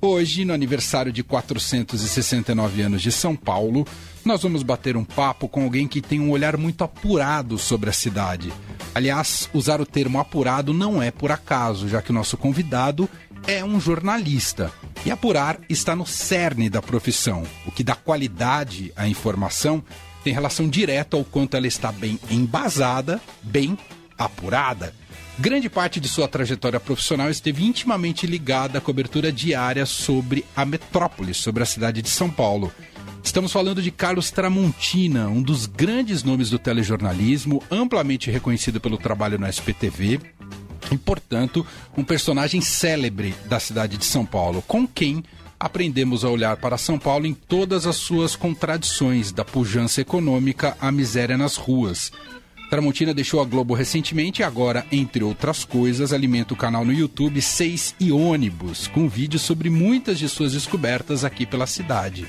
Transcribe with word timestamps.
Hoje, 0.00 0.44
no 0.44 0.54
aniversário 0.54 1.12
de 1.12 1.24
469 1.24 2.82
anos 2.82 3.02
de 3.02 3.10
São 3.10 3.34
Paulo, 3.34 3.84
nós 4.24 4.42
vamos 4.42 4.62
bater 4.62 4.96
um 4.96 5.04
papo 5.04 5.48
com 5.48 5.64
alguém 5.64 5.88
que 5.88 6.00
tem 6.00 6.20
um 6.20 6.30
olhar 6.30 6.56
muito 6.56 6.84
apurado 6.84 7.58
sobre 7.58 7.90
a 7.90 7.92
cidade. 7.92 8.52
Aliás, 8.94 9.50
usar 9.52 9.80
o 9.80 9.86
termo 9.86 10.20
apurado 10.20 10.72
não 10.72 11.02
é 11.02 11.10
por 11.10 11.32
acaso, 11.32 11.88
já 11.88 12.00
que 12.00 12.10
o 12.10 12.14
nosso 12.14 12.36
convidado 12.36 13.10
é 13.44 13.64
um 13.64 13.80
jornalista. 13.80 14.72
E 15.04 15.10
apurar 15.10 15.58
está 15.68 15.96
no 15.96 16.06
cerne 16.06 16.70
da 16.70 16.80
profissão. 16.80 17.42
O 17.66 17.72
que 17.72 17.82
dá 17.82 17.96
qualidade 17.96 18.92
à 18.94 19.08
informação 19.08 19.82
tem 20.22 20.32
relação 20.32 20.68
direta 20.68 21.16
ao 21.16 21.24
quanto 21.24 21.56
ela 21.56 21.66
está 21.66 21.90
bem 21.90 22.20
embasada, 22.30 23.20
bem 23.42 23.76
apurada. 24.16 24.94
Grande 25.40 25.70
parte 25.70 26.00
de 26.00 26.08
sua 26.08 26.26
trajetória 26.26 26.80
profissional 26.80 27.30
esteve 27.30 27.64
intimamente 27.64 28.26
ligada 28.26 28.78
à 28.78 28.80
cobertura 28.80 29.30
diária 29.30 29.86
sobre 29.86 30.44
a 30.56 30.64
metrópole, 30.64 31.32
sobre 31.32 31.62
a 31.62 31.66
cidade 31.66 32.02
de 32.02 32.08
São 32.08 32.28
Paulo. 32.28 32.72
Estamos 33.22 33.52
falando 33.52 33.80
de 33.80 33.92
Carlos 33.92 34.32
Tramontina, 34.32 35.28
um 35.28 35.40
dos 35.40 35.66
grandes 35.66 36.24
nomes 36.24 36.50
do 36.50 36.58
telejornalismo, 36.58 37.62
amplamente 37.70 38.32
reconhecido 38.32 38.80
pelo 38.80 38.98
trabalho 38.98 39.38
no 39.38 39.46
SPTV 39.46 40.20
e, 40.90 40.98
portanto, 40.98 41.64
um 41.96 42.02
personagem 42.02 42.60
célebre 42.60 43.32
da 43.44 43.60
cidade 43.60 43.96
de 43.96 44.06
São 44.06 44.26
Paulo, 44.26 44.60
com 44.66 44.88
quem 44.88 45.22
aprendemos 45.60 46.24
a 46.24 46.30
olhar 46.30 46.56
para 46.56 46.76
São 46.76 46.98
Paulo 46.98 47.26
em 47.26 47.34
todas 47.34 47.86
as 47.86 47.94
suas 47.94 48.34
contradições, 48.34 49.30
da 49.30 49.44
pujança 49.44 50.00
econômica 50.00 50.76
à 50.80 50.90
miséria 50.90 51.38
nas 51.38 51.56
ruas. 51.56 52.10
Tramontina 52.68 53.14
deixou 53.14 53.40
a 53.40 53.44
Globo 53.44 53.72
recentemente 53.72 54.42
e 54.42 54.44
agora, 54.44 54.86
entre 54.92 55.24
outras 55.24 55.64
coisas, 55.64 56.12
alimenta 56.12 56.52
o 56.52 56.56
canal 56.56 56.84
no 56.84 56.92
YouTube 56.92 57.40
Seis 57.40 57.94
e 57.98 58.12
Ônibus, 58.12 58.86
com 58.88 59.08
vídeos 59.08 59.42
sobre 59.42 59.70
muitas 59.70 60.18
de 60.18 60.28
suas 60.28 60.52
descobertas 60.52 61.24
aqui 61.24 61.46
pela 61.46 61.66
cidade. 61.66 62.26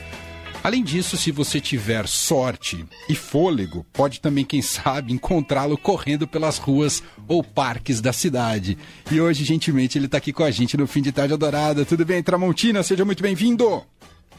Além 0.63 0.83
disso, 0.83 1.17
se 1.17 1.31
você 1.31 1.59
tiver 1.59 2.08
sorte 2.08 2.86
e 3.08 3.16
fôlego, 3.16 3.86
pode 3.94 4.19
também, 4.19 4.44
quem 4.44 4.61
sabe, 4.61 5.14
encontrá-lo 5.14 5.77
correndo 5.77 6.27
pelas 6.27 6.58
ruas 6.58 7.02
ou 7.27 7.44
parques 7.44 8.02
da 8.02 8.11
cidade. 8.11 8.77
E 9.09 9.21
hoje, 9.21 9.44
gentilmente, 9.45 9.97
ele 9.97 10.05
está 10.05 10.17
aqui 10.17 10.33
com 10.33 10.44
a 10.44 10.52
gente 10.52 10.75
no 10.75 10.88
Fim 10.88 11.02
de 11.02 11.11
Tarde 11.11 11.33
Adorada. 11.33 11.86
Tudo 11.86 12.05
bem, 12.05 12.21
Tramontina? 12.21 12.83
Seja 12.83 13.05
muito 13.05 13.23
bem-vindo! 13.23 13.83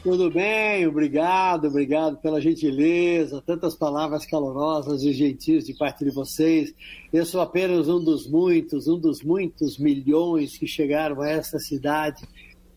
Tudo 0.03 0.31
bem, 0.31 0.87
obrigado, 0.87 1.67
obrigado 1.67 2.17
pela 2.17 2.41
gentileza, 2.41 3.39
tantas 3.45 3.75
palavras 3.75 4.25
calorosas 4.25 5.03
e 5.03 5.13
gentis 5.13 5.65
de 5.65 5.75
parte 5.75 6.03
de 6.03 6.09
vocês. 6.09 6.73
Eu 7.13 7.23
sou 7.23 7.39
apenas 7.39 7.87
um 7.87 8.03
dos 8.03 8.27
muitos, 8.27 8.87
um 8.87 8.97
dos 8.97 9.21
muitos 9.21 9.77
milhões 9.77 10.57
que 10.57 10.65
chegaram 10.65 11.21
a 11.21 11.29
essa 11.29 11.59
cidade, 11.59 12.27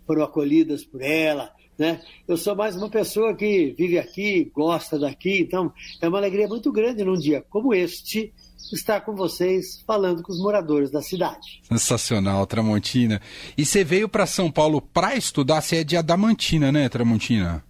foram 0.07 0.23
acolhidas 0.23 0.85
por 0.85 1.01
ela. 1.01 1.51
Né? 1.79 1.99
Eu 2.29 2.37
sou 2.37 2.55
mais 2.55 2.77
uma 2.77 2.91
pessoa 2.91 3.35
que 3.35 3.75
vive 3.77 3.99
aqui, 3.99 4.51
gosta 4.55 4.99
daqui, 4.99 5.41
então 5.41 5.73
é 6.03 6.09
uma 6.09 6.19
alegria 6.19 6.47
muito 6.47 6.71
grande 6.71 7.03
num 7.05 7.17
dia 7.17 7.43
como 7.49 7.73
este 7.73 8.35
estar 8.73 9.01
com 9.01 9.15
vocês 9.15 9.83
falando 9.87 10.23
com 10.23 10.33
os 10.33 10.39
moradores 10.39 10.91
da 10.91 11.03
cidade. 11.03 11.61
Sensacional, 11.63 12.47
Tramontina. 12.47 13.21
E 13.57 13.65
você 13.65 13.83
veio 13.83 14.09
para 14.09 14.27
São 14.27 14.51
Paulo 14.51 14.81
para 14.81 15.17
estudar, 15.17 15.61
você 15.61 15.77
é 15.77 15.85
de 15.85 15.97
Adamantina, 15.97 16.71
né, 16.71 16.89
Tramontina? 16.89 17.65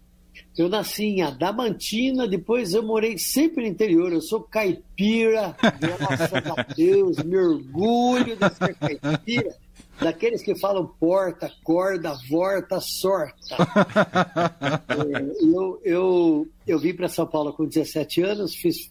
Eu 0.56 0.68
nasci 0.68 1.04
em 1.04 1.22
Adamantina, 1.22 2.28
depois 2.28 2.74
eu 2.74 2.82
morei 2.82 3.18
sempre 3.18 3.64
no 3.64 3.68
interior. 3.68 4.12
Eu 4.12 4.20
sou 4.20 4.40
caipira, 4.40 5.56
graças 5.80 6.32
a 6.56 6.62
Deus, 6.74 7.16
me 7.18 7.36
orgulho 7.36 8.36
de 8.36 8.54
ser 8.54 8.74
caipira. 8.76 9.56
Daqueles 10.00 10.42
que 10.42 10.54
falam 10.58 10.86
porta, 10.98 11.52
corda, 11.62 12.16
vorta, 12.28 12.80
sorta. 12.80 13.56
É, 14.86 15.44
eu, 15.44 15.80
eu, 15.84 16.48
eu 16.66 16.78
vim 16.78 16.94
para 16.94 17.08
São 17.08 17.26
Paulo 17.26 17.52
com 17.52 17.66
17 17.66 18.22
anos, 18.22 18.54
fiz 18.54 18.90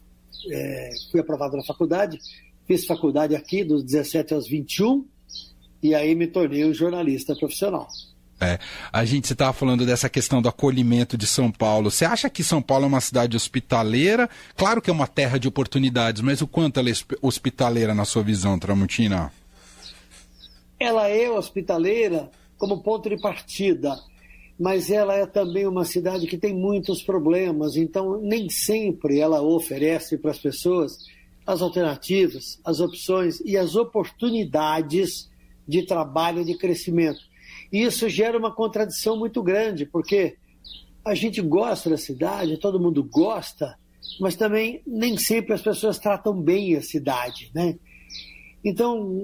é, 0.49 0.91
fui 1.11 1.19
aprovado 1.19 1.57
na 1.57 1.63
faculdade, 1.63 2.19
fiz 2.67 2.85
faculdade 2.85 3.35
aqui 3.35 3.63
dos 3.63 3.83
17 3.83 4.33
aos 4.33 4.47
21 4.47 5.05
e 5.81 5.93
aí 5.93 6.15
me 6.15 6.27
tornei 6.27 6.65
um 6.65 6.73
jornalista 6.73 7.35
profissional. 7.35 7.87
É, 8.41 8.59
a 8.91 9.05
gente 9.05 9.31
estava 9.31 9.53
falando 9.53 9.85
dessa 9.85 10.09
questão 10.09 10.41
do 10.41 10.49
acolhimento 10.49 11.17
de 11.17 11.25
São 11.25 11.49
Paulo. 11.49 11.89
Você 11.89 12.03
acha 12.03 12.29
que 12.29 12.43
São 12.43 12.61
Paulo 12.61 12.85
é 12.85 12.87
uma 12.87 12.99
cidade 12.99 13.37
hospitaleira? 13.37 14.29
Claro 14.57 14.81
que 14.81 14.89
é 14.89 14.93
uma 14.93 15.07
terra 15.07 15.37
de 15.37 15.47
oportunidades, 15.47 16.21
mas 16.21 16.41
o 16.41 16.47
quanto 16.47 16.79
ela 16.79 16.89
é 16.89 16.93
hospitaleira 17.21 17.95
na 17.95 18.03
sua 18.03 18.21
visão, 18.21 18.59
Tramontina? 18.59 19.31
Ela 20.77 21.07
é 21.07 21.29
hospitaleira 21.29 22.29
como 22.57 22.83
ponto 22.83 23.07
de 23.07 23.21
partida 23.21 23.97
mas 24.59 24.89
ela 24.89 25.15
é 25.15 25.25
também 25.25 25.67
uma 25.67 25.85
cidade 25.85 26.27
que 26.27 26.37
tem 26.37 26.53
muitos 26.53 27.01
problemas, 27.01 27.75
então 27.75 28.21
nem 28.21 28.49
sempre 28.49 29.19
ela 29.19 29.41
oferece 29.41 30.17
para 30.17 30.31
as 30.31 30.39
pessoas 30.39 30.97
as 31.45 31.61
alternativas, 31.61 32.59
as 32.63 32.79
opções 32.79 33.39
e 33.41 33.57
as 33.57 33.75
oportunidades 33.75 35.29
de 35.67 35.85
trabalho 35.85 36.41
e 36.41 36.45
de 36.45 36.57
crescimento. 36.57 37.19
E 37.71 37.81
isso 37.81 38.07
gera 38.07 38.37
uma 38.37 38.53
contradição 38.53 39.17
muito 39.17 39.41
grande, 39.41 39.85
porque 39.85 40.37
a 41.03 41.13
gente 41.13 41.41
gosta 41.41 41.89
da 41.89 41.97
cidade, 41.97 42.57
todo 42.57 42.79
mundo 42.79 43.03
gosta, 43.03 43.77
mas 44.19 44.35
também 44.35 44.81
nem 44.85 45.17
sempre 45.17 45.53
as 45.53 45.61
pessoas 45.61 45.97
tratam 45.97 46.39
bem 46.39 46.75
a 46.75 46.81
cidade, 46.81 47.51
né? 47.53 47.77
Então, 48.63 49.19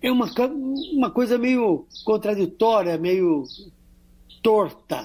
é 0.00 0.12
uma, 0.12 0.30
uma 0.92 1.10
coisa 1.10 1.36
meio 1.36 1.86
contraditória, 2.04 2.96
meio 2.96 3.42
torta. 4.42 5.04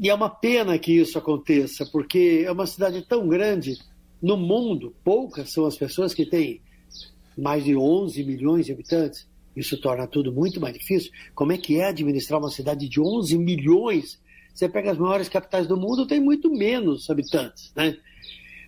E 0.00 0.08
é 0.08 0.14
uma 0.14 0.30
pena 0.30 0.78
que 0.78 0.92
isso 0.92 1.18
aconteça, 1.18 1.84
porque 1.86 2.44
é 2.46 2.52
uma 2.52 2.66
cidade 2.66 3.02
tão 3.02 3.28
grande. 3.28 3.78
No 4.22 4.36
mundo, 4.36 4.94
poucas 5.02 5.52
são 5.52 5.66
as 5.66 5.76
pessoas 5.76 6.14
que 6.14 6.24
têm 6.24 6.60
mais 7.36 7.64
de 7.64 7.74
11 7.74 8.22
milhões 8.24 8.66
de 8.66 8.72
habitantes. 8.72 9.28
Isso 9.56 9.80
torna 9.80 10.06
tudo 10.06 10.32
muito 10.32 10.60
mais 10.60 10.74
difícil. 10.74 11.10
Como 11.34 11.52
é 11.52 11.58
que 11.58 11.80
é 11.80 11.86
administrar 11.86 12.38
uma 12.38 12.50
cidade 12.50 12.88
de 12.88 13.00
11 13.00 13.36
milhões? 13.38 14.20
Você 14.54 14.68
pega 14.68 14.92
as 14.92 14.98
maiores 14.98 15.28
capitais 15.28 15.66
do 15.66 15.76
mundo, 15.76 16.06
tem 16.06 16.20
muito 16.20 16.50
menos 16.50 17.08
habitantes, 17.10 17.72
né? 17.74 17.96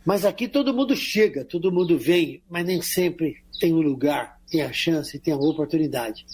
Mas 0.05 0.25
aqui 0.25 0.49
todo 0.49 0.75
mundo 0.75 0.97
chega, 0.97 1.45
todo 1.45 1.71
mundo 1.71 1.97
vem, 1.97 2.43
mas 2.51 2.67
nem 2.67 2.83
sempre 2.83 3.37
tem 3.61 3.73
um 3.73 3.81
lugar, 3.81 4.41
tem 4.51 4.63
a 4.63 4.73
chance, 4.73 5.19
tem 5.19 5.33
a 5.33 5.37
oportunidade. 5.37 6.27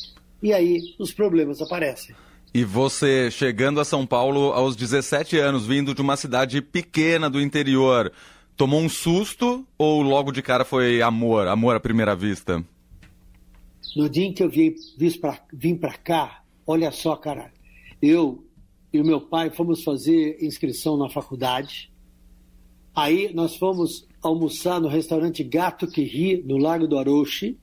E 0.42 0.52
aí 0.54 0.80
os 0.98 1.12
problemas 1.12 1.60
aparecem. 1.60 2.14
E 2.52 2.64
você 2.64 3.30
chegando 3.30 3.80
a 3.80 3.84
São 3.84 4.06
Paulo 4.06 4.52
aos 4.52 4.74
17 4.74 5.38
anos, 5.38 5.66
vindo 5.66 5.94
de 5.94 6.00
uma 6.00 6.16
cidade 6.16 6.62
pequena 6.62 7.28
do 7.28 7.40
interior, 7.40 8.10
tomou 8.56 8.80
um 8.80 8.88
susto 8.88 9.66
ou 9.76 10.02
logo 10.02 10.32
de 10.32 10.42
cara 10.42 10.64
foi 10.64 11.02
amor, 11.02 11.46
amor 11.46 11.76
à 11.76 11.80
primeira 11.80 12.16
vista? 12.16 12.64
No 13.94 14.08
dia 14.08 14.24
em 14.24 14.32
que 14.32 14.42
eu 14.42 14.48
vim, 14.48 14.74
para 15.76 15.92
cá, 15.94 16.42
olha 16.66 16.90
só, 16.90 17.16
cara, 17.16 17.52
eu 18.00 18.44
e 18.92 19.00
o 19.00 19.04
meu 19.04 19.20
pai 19.20 19.50
fomos 19.50 19.82
fazer 19.82 20.38
inscrição 20.40 20.96
na 20.96 21.08
faculdade. 21.08 21.92
Aí 22.94 23.32
nós 23.34 23.56
fomos 23.56 24.06
almoçar 24.22 24.80
no 24.80 24.88
restaurante 24.88 25.44
Gato 25.44 25.86
que 25.86 26.02
Ri, 26.02 26.42
no 26.44 26.56
Lago 26.56 26.86
do 26.86 26.98
Aroche. 26.98 27.58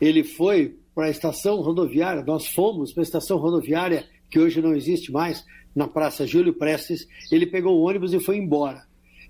Ele 0.00 0.22
foi 0.22 0.76
para 0.94 1.06
a 1.06 1.10
estação 1.10 1.60
rodoviária, 1.60 2.22
nós 2.22 2.46
fomos 2.46 2.92
para 2.92 3.02
a 3.02 3.04
estação 3.04 3.38
rodoviária, 3.38 4.06
que 4.30 4.38
hoje 4.38 4.60
não 4.60 4.74
existe 4.74 5.10
mais, 5.10 5.44
na 5.74 5.88
Praça 5.88 6.26
Júlio 6.26 6.54
Prestes, 6.54 7.06
ele 7.30 7.46
pegou 7.46 7.78
o 7.78 7.82
ônibus 7.82 8.12
e 8.12 8.20
foi 8.20 8.36
embora. 8.36 8.84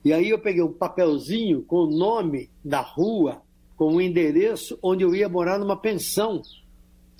E 0.04 0.12
aí 0.12 0.30
eu 0.30 0.38
peguei 0.38 0.62
um 0.62 0.72
papelzinho 0.72 1.62
com 1.62 1.76
o 1.84 1.90
nome 1.90 2.50
da 2.64 2.80
rua, 2.80 3.42
com 3.76 3.94
o 3.94 4.00
endereço 4.00 4.78
onde 4.82 5.04
eu 5.04 5.14
ia 5.14 5.28
morar 5.28 5.58
numa 5.58 5.76
pensão, 5.76 6.42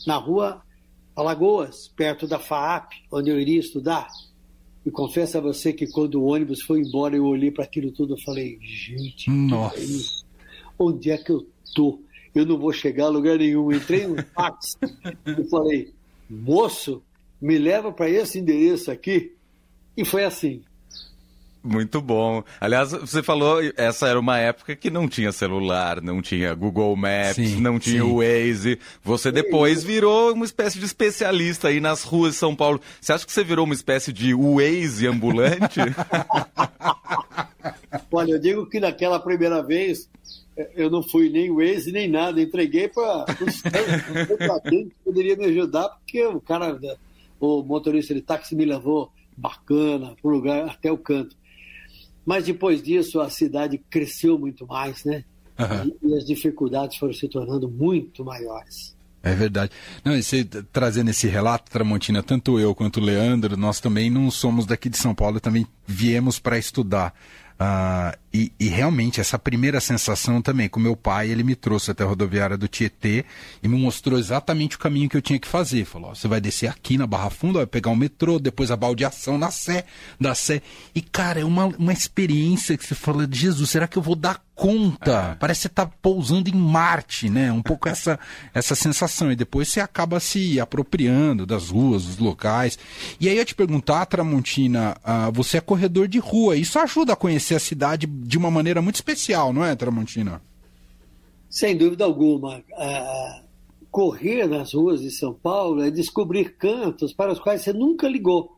na 0.07 0.17
rua 0.17 0.63
Alagoas, 1.15 1.89
perto 1.95 2.27
da 2.27 2.39
FAAP, 2.39 2.93
onde 3.13 3.31
eu 3.31 3.39
iria 3.39 3.61
estudar. 3.61 4.09
E 4.85 4.91
confesso 4.91 5.39
a 5.39 5.41
você 5.41 5.73
que 5.73 5.87
quando 5.87 6.21
o 6.21 6.25
ônibus 6.25 6.63
foi 6.63 6.81
embora, 6.81 7.15
eu 7.15 7.25
olhei 7.25 7.51
para 7.51 7.65
aquilo 7.65 7.93
tudo 7.93 8.17
e 8.17 8.25
falei, 8.25 8.59
gente, 8.61 9.31
Nossa. 9.31 10.25
Onde 10.79 11.11
é 11.11 11.19
que 11.19 11.31
eu 11.31 11.47
tô? 11.75 12.01
Eu 12.35 12.47
não 12.47 12.59
vou 12.59 12.73
chegar 12.73 13.07
a 13.07 13.09
lugar 13.09 13.39
nenhum. 13.39 13.73
Entrei 13.73 14.07
no 14.07 14.23
táxi 14.35 14.77
e 15.27 15.45
falei, 15.49 15.93
moço, 16.29 17.03
me 17.41 17.59
leva 17.59 17.93
para 17.93 18.09
esse 18.09 18.39
endereço 18.39 18.91
aqui. 18.91 19.33
E 19.97 20.05
foi 20.05 20.25
assim. 20.25 20.63
Muito 21.63 22.01
bom. 22.01 22.43
Aliás, 22.61 22.91
você 22.91 23.23
falou, 23.23 23.61
essa 23.77 24.09
era 24.09 24.19
uma 24.19 24.37
época 24.37 24.75
que 24.75 24.91
não 24.91 25.09
tinha 25.09 25.31
celular, 25.31 26.03
não 26.03 26.21
tinha 26.21 26.53
Google 26.55 26.97
Maps, 26.97 27.37
sim, 27.37 27.61
não 27.61 27.79
tinha 27.79 28.05
o 28.05 28.17
Waze. 28.17 28.81
Você 29.05 29.31
depois 29.31 29.85
virou 29.85 30.33
uma 30.33 30.45
espécie 30.45 30.81
de 30.81 30.85
especialista 30.85 31.69
aí 31.69 31.81
nas 31.81 32.03
ruas 32.03 32.33
de 32.33 32.39
São 32.39 32.57
Paulo. 32.57 32.81
Você 33.01 33.13
acha 33.13 33.25
que 33.25 33.31
você 33.31 33.45
virou 33.45 33.65
uma 33.65 33.75
espécie 33.75 34.13
de 34.13 34.35
Waze 34.35 35.07
ambulante? 35.07 35.79
Olha, 38.11 38.33
eu 38.33 38.41
digo 38.41 38.67
que 38.67 38.81
naquela 38.81 39.21
primeira 39.21 39.63
vez 39.63 40.11
eu 40.75 40.91
não 40.91 41.03
fui 41.03 41.29
nem 41.29 41.51
Waze 41.51 41.93
nem 41.93 42.09
nada, 42.09 42.41
entreguei 42.41 42.89
para 42.89 43.25
os 43.41 43.63
que 43.63 44.93
poderia 45.05 45.37
me 45.37 45.47
ajudar, 45.47 45.89
porque 45.89 46.25
o 46.25 46.41
cara, 46.41 46.79
o 47.41 47.63
motorista 47.63 48.15
de 48.15 48.21
táxi 48.21 48.55
me 48.55 48.65
levou 48.65 49.11
bacana 49.37 50.15
para 50.21 50.31
o 50.31 50.35
lugar 50.35 50.69
até 50.69 50.91
o 50.93 50.99
canto. 50.99 51.37
Mas 52.25 52.45
depois 52.45 52.83
disso 52.83 53.21
a 53.21 53.29
cidade 53.29 53.79
cresceu 53.91 54.39
muito 54.39 54.67
mais, 54.67 55.05
né? 55.05 55.25
Uhum. 55.59 55.93
E, 56.03 56.09
e 56.13 56.17
as 56.17 56.25
dificuldades 56.25 56.97
foram 56.97 57.13
se 57.13 57.29
tornando 57.29 57.69
muito 57.69 58.25
maiores. 58.25 58.95
É 59.23 59.35
verdade. 59.35 59.71
Não, 60.05 60.17
e 60.17 60.23
você 60.23 60.45
trazendo 60.45 61.11
esse 61.11 61.29
relato, 61.29 61.71
Tramontina, 61.71 62.23
tanto 62.23 62.59
eu 62.59 62.75
quanto 62.75 62.99
o 62.99 63.03
Leandro, 63.03 63.57
nós 63.57 63.81
também 63.81 64.11
não 64.11 64.31
somos 64.31 64.67
daqui 64.67 64.89
de 64.89 64.99
São 64.99 65.15
Paulo, 65.15 65.41
também 65.41 65.67
viemos 65.87 66.41
para 66.41 66.59
estudar. 66.59 67.15
Uh, 67.55 68.19
e, 68.33 68.51
e, 68.59 68.69
realmente, 68.69 69.21
essa 69.21 69.39
primeira 69.39 69.79
sensação 69.79 70.41
também, 70.41 70.67
com 70.67 70.81
meu 70.81 70.97
pai, 70.97 71.29
ele 71.29 71.43
me 71.43 71.55
trouxe 71.55 71.91
até 71.91 72.03
a 72.03 72.07
rodoviária 72.07 72.57
do 72.57 72.67
Tietê 72.67 73.27
e 73.63 73.69
me 73.69 73.77
mostrou 73.77 74.19
exatamente 74.19 74.77
o 74.77 74.79
caminho 74.79 75.09
que 75.09 75.17
eu 75.17 75.21
tinha 75.21 75.39
que 75.39 75.47
fazer. 75.47 75.85
Falou: 75.85 76.11
ó, 76.11 76.15
você 76.15 76.27
vai 76.27 76.41
descer 76.41 76.69
aqui 76.69 76.97
na 76.97 77.07
Barra 77.07 77.29
Funda, 77.29 77.59
vai 77.59 77.67
pegar 77.67 77.91
o 77.91 77.97
metrô, 77.97 78.39
depois 78.39 78.71
a 78.71 78.77
baldeação 78.77 79.37
na 79.37 79.51
Sé, 79.51 79.85
da 80.19 80.35
Sé. 80.35 80.63
E, 80.95 81.03
cara, 81.03 81.41
é 81.41 81.45
uma, 81.45 81.67
uma 81.67 81.93
experiência 81.93 82.77
que 82.79 82.87
você 82.87 82.95
fala: 82.95 83.29
Jesus, 83.31 83.69
será 83.69 83.87
que 83.87 83.99
eu 83.99 84.03
vou 84.03 84.17
dar 84.17 84.43
conta? 84.55 85.33
É. 85.33 85.35
Parece 85.35 85.61
que 85.61 85.63
você 85.63 85.75
tá 85.75 85.87
pousando 86.01 86.49
em 86.49 86.55
Marte, 86.55 87.29
né? 87.29 87.53
Um 87.53 87.63
pouco 87.63 87.89
essa, 87.91 88.19
essa 88.55 88.75
sensação. 88.75 89.31
E 89.31 89.37
depois 89.37 89.69
você 89.69 89.81
acaba 89.81 90.21
se 90.21 90.61
apropriando 90.61 91.45
das 91.45 91.69
ruas, 91.69 92.05
dos 92.05 92.19
locais. 92.19 92.79
E 93.21 93.29
aí 93.29 93.37
eu 93.37 93.45
te 93.45 93.55
perguntar, 93.55 94.07
Tramontina, 94.07 94.97
uh, 95.05 95.33
você 95.33 95.59
é 95.59 95.61
corredor 95.61 96.09
de 96.09 96.19
rua, 96.19 96.57
isso 96.57 96.79
ajuda 96.79 97.13
a 97.13 97.17
conhecer 97.17 97.55
a 97.55 97.61
cidade 97.61 98.07
de 98.25 98.39
uma 98.39 98.51
maneira 98.51 98.81
muito 98.81 98.97
especial, 98.97 99.53
não 99.53 99.65
é, 99.65 99.75
Tramontina? 99.75 100.43
Sem 101.49 101.77
dúvida 101.77 102.05
alguma. 102.05 102.59
Uh, 102.59 103.47
correr 103.91 104.47
nas 104.47 104.73
ruas 104.73 105.03
de 105.03 105.11
São 105.11 105.35
Paulo 105.35 105.83
é 105.83 105.91
descobrir 105.91 106.57
cantos 106.57 107.13
para 107.13 107.33
os 107.33 107.39
quais 107.39 107.63
você 107.63 107.73
nunca 107.73 108.09
ligou. 108.09 108.57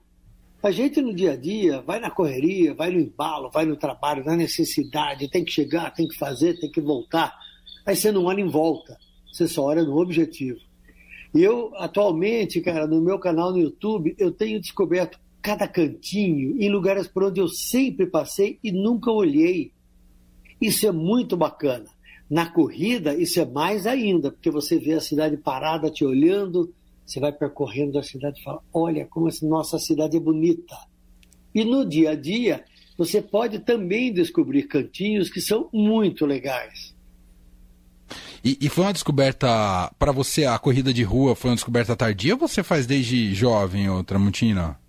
A 0.62 0.70
gente 0.70 1.02
no 1.02 1.12
dia 1.12 1.32
a 1.32 1.36
dia 1.36 1.82
vai 1.82 2.00
na 2.00 2.10
correria, 2.10 2.72
vai 2.72 2.90
no 2.90 3.00
embalo, 3.00 3.50
vai 3.50 3.66
no 3.66 3.76
trabalho, 3.76 4.24
na 4.24 4.36
necessidade, 4.36 5.28
tem 5.28 5.44
que 5.44 5.50
chegar, 5.50 5.92
tem 5.92 6.08
que 6.08 6.16
fazer, 6.16 6.58
tem 6.58 6.70
que 6.70 6.80
voltar. 6.80 7.36
Aí 7.84 7.94
você 7.94 8.10
não 8.10 8.24
olha 8.24 8.40
em 8.40 8.48
volta, 8.48 8.96
você 9.30 9.46
só 9.46 9.64
olha 9.64 9.82
no 9.82 9.98
objetivo. 9.98 10.58
E 11.34 11.42
eu, 11.42 11.72
atualmente, 11.76 12.60
cara, 12.60 12.86
no 12.86 13.00
meu 13.00 13.18
canal 13.18 13.50
no 13.50 13.58
YouTube, 13.58 14.14
eu 14.18 14.30
tenho 14.30 14.60
descoberto 14.60 15.18
cada 15.44 15.68
cantinho 15.68 16.58
em 16.58 16.70
lugares 16.70 17.06
por 17.06 17.22
onde 17.22 17.38
eu 17.38 17.48
sempre 17.48 18.06
passei 18.06 18.58
e 18.64 18.72
nunca 18.72 19.10
olhei. 19.10 19.72
Isso 20.58 20.86
é 20.86 20.90
muito 20.90 21.36
bacana. 21.36 21.84
Na 22.30 22.46
corrida, 22.46 23.14
isso 23.14 23.38
é 23.38 23.44
mais 23.44 23.86
ainda, 23.86 24.32
porque 24.32 24.50
você 24.50 24.78
vê 24.78 24.94
a 24.94 25.00
cidade 25.02 25.36
parada 25.36 25.90
te 25.90 26.02
olhando, 26.02 26.72
você 27.04 27.20
vai 27.20 27.30
percorrendo 27.30 27.98
a 27.98 28.02
cidade 28.02 28.40
e 28.40 28.42
fala: 28.42 28.62
olha 28.72 29.04
como 29.04 29.28
essa 29.28 29.46
nossa 29.46 29.78
cidade 29.78 30.16
é 30.16 30.20
bonita. 30.20 30.74
E 31.54 31.62
no 31.62 31.84
dia 31.84 32.12
a 32.12 32.14
dia, 32.14 32.64
você 32.96 33.20
pode 33.20 33.58
também 33.58 34.14
descobrir 34.14 34.62
cantinhos 34.62 35.28
que 35.28 35.42
são 35.42 35.68
muito 35.70 36.24
legais. 36.24 36.94
E, 38.42 38.56
e 38.62 38.68
foi 38.70 38.84
uma 38.84 38.92
descoberta, 38.94 39.92
para 39.98 40.10
você, 40.10 40.46
a 40.46 40.58
corrida 40.58 40.92
de 40.92 41.02
rua 41.02 41.36
foi 41.36 41.50
uma 41.50 41.56
descoberta 41.56 41.94
tardia 41.94 42.32
ou 42.32 42.40
você 42.40 42.62
faz 42.62 42.86
desde 42.86 43.34
jovem, 43.34 43.90
ou 43.90 44.02
Tramontina? 44.02 44.82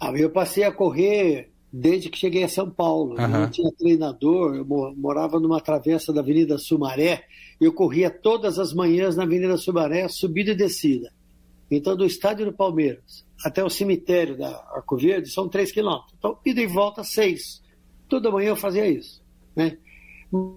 Ah, 0.00 0.12
eu 0.12 0.30
passei 0.30 0.64
a 0.64 0.72
correr 0.72 1.50
desde 1.72 2.08
que 2.08 2.18
cheguei 2.18 2.44
a 2.44 2.48
São 2.48 2.70
Paulo. 2.70 3.14
Uhum. 3.14 3.22
Eu 3.22 3.28
não 3.28 3.50
tinha 3.50 3.70
treinador, 3.72 4.56
eu 4.56 4.64
morava 4.96 5.38
numa 5.38 5.60
travessa 5.60 6.12
da 6.12 6.20
Avenida 6.20 6.56
Sumaré, 6.58 7.24
eu 7.60 7.72
corria 7.72 8.10
todas 8.10 8.58
as 8.58 8.72
manhãs 8.72 9.16
na 9.16 9.24
Avenida 9.24 9.56
Sumaré, 9.56 10.08
subida 10.08 10.52
e 10.52 10.56
descida. 10.56 11.12
Então, 11.70 11.96
do 11.96 12.06
estádio 12.06 12.46
do 12.46 12.52
Palmeiras 12.52 13.26
até 13.44 13.62
o 13.62 13.70
cemitério 13.70 14.36
da 14.36 14.48
Arco 14.74 14.96
Verde 14.96 15.30
são 15.30 15.48
três 15.48 15.70
quilômetros. 15.70 16.14
Então, 16.18 16.38
ida 16.44 16.60
e 16.60 16.66
volta, 16.66 17.04
seis. 17.04 17.62
Toda 18.08 18.30
manhã 18.30 18.48
eu 18.48 18.56
fazia 18.56 18.86
isso. 18.88 19.22
Né? 19.54 19.76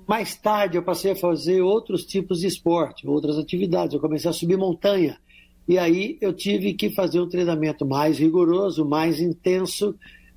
Mais 0.07 0.35
tarde, 0.35 0.77
eu 0.77 0.83
passei 0.83 1.11
a 1.11 1.15
fazer 1.15 1.61
outros 1.61 2.05
tipos 2.05 2.39
de 2.39 2.47
esporte, 2.47 3.07
outras 3.07 3.37
atividades. 3.37 3.93
Eu 3.93 3.99
comecei 3.99 4.29
a 4.29 4.33
subir 4.33 4.57
montanha. 4.57 5.19
E 5.67 5.77
aí 5.77 6.17
eu 6.19 6.33
tive 6.33 6.73
que 6.73 6.89
fazer 6.89 7.19
um 7.19 7.29
treinamento 7.29 7.85
mais 7.85 8.17
rigoroso, 8.17 8.83
mais 8.85 9.19
intenso, 9.19 9.95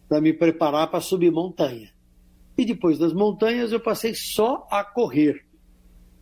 para 0.08 0.20
me 0.20 0.32
preparar 0.32 0.90
para 0.90 1.00
subir 1.00 1.30
montanha. 1.30 1.90
E 2.56 2.64
depois 2.64 2.98
das 2.98 3.12
montanhas 3.12 3.72
eu 3.72 3.80
passei 3.80 4.14
só 4.14 4.66
a 4.70 4.84
correr. 4.84 5.44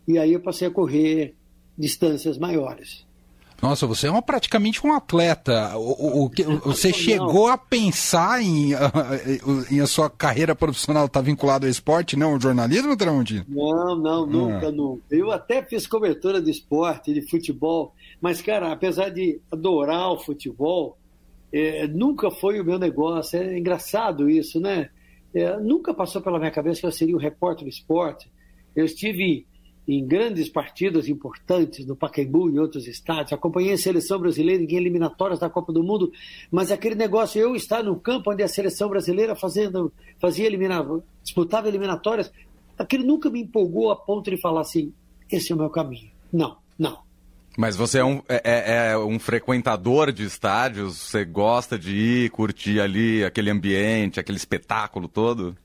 E 0.07 0.17
aí 0.17 0.33
eu 0.33 0.39
passei 0.39 0.67
a 0.67 0.71
correr 0.71 1.35
distâncias 1.77 2.37
maiores. 2.37 3.05
Nossa, 3.63 3.87
você 3.87 4.07
é 4.07 4.11
uma, 4.11 4.21
praticamente 4.21 4.85
um 4.85 4.91
atleta. 4.91 5.77
O, 5.77 6.23
o, 6.23 6.25
o 6.25 6.59
você 6.65 6.91
chegou 6.91 7.47
a 7.47 7.57
pensar 7.57 8.41
em, 8.41 8.71
em 9.71 9.79
a 9.79 9.87
sua 9.87 10.09
carreira 10.09 10.53
profissional 10.53 11.05
estar 11.05 11.21
tá 11.21 11.25
vinculada 11.25 11.65
ao 11.65 11.71
esporte, 11.71 12.17
não 12.17 12.33
ao 12.33 12.41
jornalismo, 12.41 12.97
Tramontinho? 12.97 13.45
Não, 13.47 13.95
não, 13.95 14.25
nunca, 14.25 14.67
ah. 14.67 14.71
nunca. 14.71 15.03
Eu 15.09 15.31
até 15.31 15.63
fiz 15.63 15.87
cobertura 15.87 16.41
de 16.41 16.51
esporte, 16.51 17.13
de 17.13 17.21
futebol, 17.21 17.93
mas, 18.23 18.41
cara, 18.41 18.71
apesar 18.71 19.09
de 19.09 19.41
adorar 19.51 20.09
o 20.13 20.17
futebol, 20.17 20.97
é, 21.51 21.85
nunca 21.89 22.31
foi 22.31 22.57
o 22.57 22.63
meu 22.63 22.79
negócio. 22.79 23.37
É 23.37 23.57
engraçado 23.59 24.29
isso, 24.29 24.61
né? 24.61 24.91
É, 25.35 25.59
nunca 25.59 25.93
passou 25.93 26.21
pela 26.21 26.39
minha 26.39 26.49
cabeça 26.49 26.79
que 26.79 26.85
eu 26.85 26.91
seria 26.93 27.17
um 27.17 27.19
repórter 27.19 27.65
do 27.65 27.69
esporte. 27.69 28.31
Eu 28.73 28.85
estive 28.85 29.45
em 29.85 30.07
grandes 30.07 30.47
partidas 30.47 31.09
importantes 31.09 31.85
no 31.85 31.97
Pacaembu 31.97 32.49
e 32.49 32.59
outros 32.59 32.87
estádios, 32.87 33.33
acompanhei 33.33 33.73
a 33.73 33.77
seleção 33.77 34.17
brasileira 34.17 34.63
em 34.63 34.73
eliminatórias 34.73 35.41
da 35.41 35.49
Copa 35.49 35.73
do 35.73 35.83
Mundo, 35.83 36.09
mas 36.49 36.71
aquele 36.71 36.95
negócio, 36.95 37.41
eu 37.41 37.53
estar 37.57 37.83
no 37.83 37.99
campo 37.99 38.31
onde 38.31 38.41
a 38.41 38.47
seleção 38.47 38.87
brasileira 38.87 39.35
fazendo, 39.35 39.91
fazia 40.17 40.45
eliminar, 40.45 40.87
disputava 41.21 41.67
eliminatórias, 41.67 42.31
aquilo 42.77 43.03
nunca 43.03 43.29
me 43.29 43.41
empolgou 43.41 43.91
a 43.91 43.97
ponto 43.97 44.31
de 44.31 44.39
falar 44.39 44.61
assim, 44.61 44.93
esse 45.29 45.51
é 45.51 45.55
o 45.55 45.57
meu 45.57 45.69
caminho. 45.69 46.09
Não, 46.31 46.55
não. 46.79 47.03
Mas 47.57 47.75
você 47.75 47.99
é 47.99 48.03
um, 48.03 48.21
é, 48.27 48.41
é, 48.43 48.91
é 48.91 48.97
um 48.97 49.19
frequentador 49.19 50.11
de 50.11 50.23
estádios? 50.23 50.97
Você 50.97 51.23
gosta 51.23 51.77
de 51.77 51.95
ir, 51.95 52.29
curtir 52.31 52.79
ali 52.79 53.23
aquele 53.23 53.51
ambiente, 53.51 54.19
aquele 54.19 54.37
espetáculo 54.37 55.07
todo? 55.07 55.55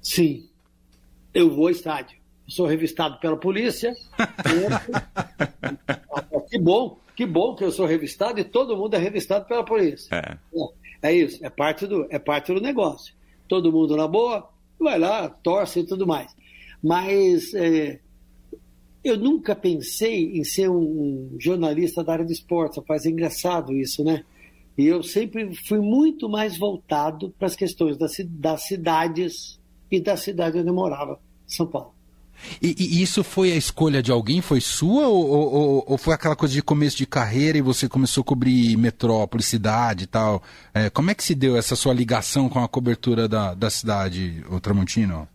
Sim. 0.00 0.48
Eu 1.34 1.50
vou 1.50 1.66
ao 1.66 1.70
estádio. 1.70 2.16
sou 2.48 2.66
revistado 2.66 3.18
pela 3.18 3.36
polícia. 3.36 3.92
que 6.48 6.58
bom, 6.58 6.98
que 7.16 7.26
bom 7.26 7.56
que 7.56 7.64
eu 7.64 7.72
sou 7.72 7.86
revistado 7.86 8.38
e 8.38 8.44
todo 8.44 8.76
mundo 8.76 8.94
é 8.94 8.98
revistado 8.98 9.46
pela 9.46 9.64
polícia. 9.64 10.14
É, 10.14 10.38
é 11.02 11.12
isso, 11.12 11.44
é 11.44 11.50
parte, 11.50 11.86
do, 11.86 12.06
é 12.08 12.20
parte 12.20 12.54
do 12.54 12.60
negócio. 12.60 13.12
Todo 13.48 13.72
mundo 13.72 13.96
na 13.96 14.06
boa, 14.06 14.48
vai 14.78 14.98
lá, 14.98 15.28
torce 15.28 15.80
e 15.80 15.86
tudo 15.86 16.06
mais. 16.06 16.34
Mas 16.82 17.52
é, 17.52 17.98
eu 19.06 19.16
nunca 19.16 19.54
pensei 19.54 20.38
em 20.38 20.44
ser 20.44 20.70
um 20.70 21.36
jornalista 21.38 22.02
da 22.02 22.12
área 22.12 22.24
de 22.24 22.32
esportes, 22.32 22.78
rapaz, 22.78 23.06
é 23.06 23.10
engraçado 23.10 23.72
isso, 23.72 24.02
né? 24.02 24.24
E 24.76 24.86
eu 24.86 25.02
sempre 25.02 25.54
fui 25.66 25.78
muito 25.78 26.28
mais 26.28 26.58
voltado 26.58 27.34
para 27.38 27.46
as 27.46 27.56
questões 27.56 27.96
das, 27.96 28.12
das 28.28 28.66
cidades 28.66 29.58
e 29.90 30.00
da 30.00 30.16
cidade 30.16 30.58
onde 30.58 30.68
eu 30.68 30.74
morava, 30.74 31.18
São 31.46 31.66
Paulo. 31.66 31.94
E, 32.60 32.74
e, 32.78 33.02
isso 33.02 33.24
foi 33.24 33.52
a 33.52 33.56
escolha 33.56 34.02
de 34.02 34.12
alguém? 34.12 34.42
Foi 34.42 34.60
sua? 34.60 35.08
Ou, 35.08 35.26
ou, 35.26 35.84
ou, 35.86 35.98
foi 35.98 36.12
aquela 36.12 36.36
coisa 36.36 36.52
de 36.52 36.62
começo 36.62 36.96
de 36.96 37.06
carreira 37.06 37.56
e 37.56 37.62
você 37.62 37.88
começou 37.88 38.20
a 38.20 38.24
cobrir 38.24 38.76
metrópole, 38.76 39.42
cidade 39.42 40.04
e 40.04 40.06
tal? 40.06 40.42
É, 40.74 40.90
como 40.90 41.10
é 41.10 41.14
que 41.14 41.24
se 41.24 41.34
deu 41.34 41.56
essa 41.56 41.74
sua 41.74 41.94
ligação 41.94 42.48
com 42.48 42.58
a 42.58 42.68
cobertura 42.68 43.26
da, 43.26 43.54
da 43.54 43.70
cidade, 43.70 44.44
o 44.50 44.60
Tramontino? 44.60 45.26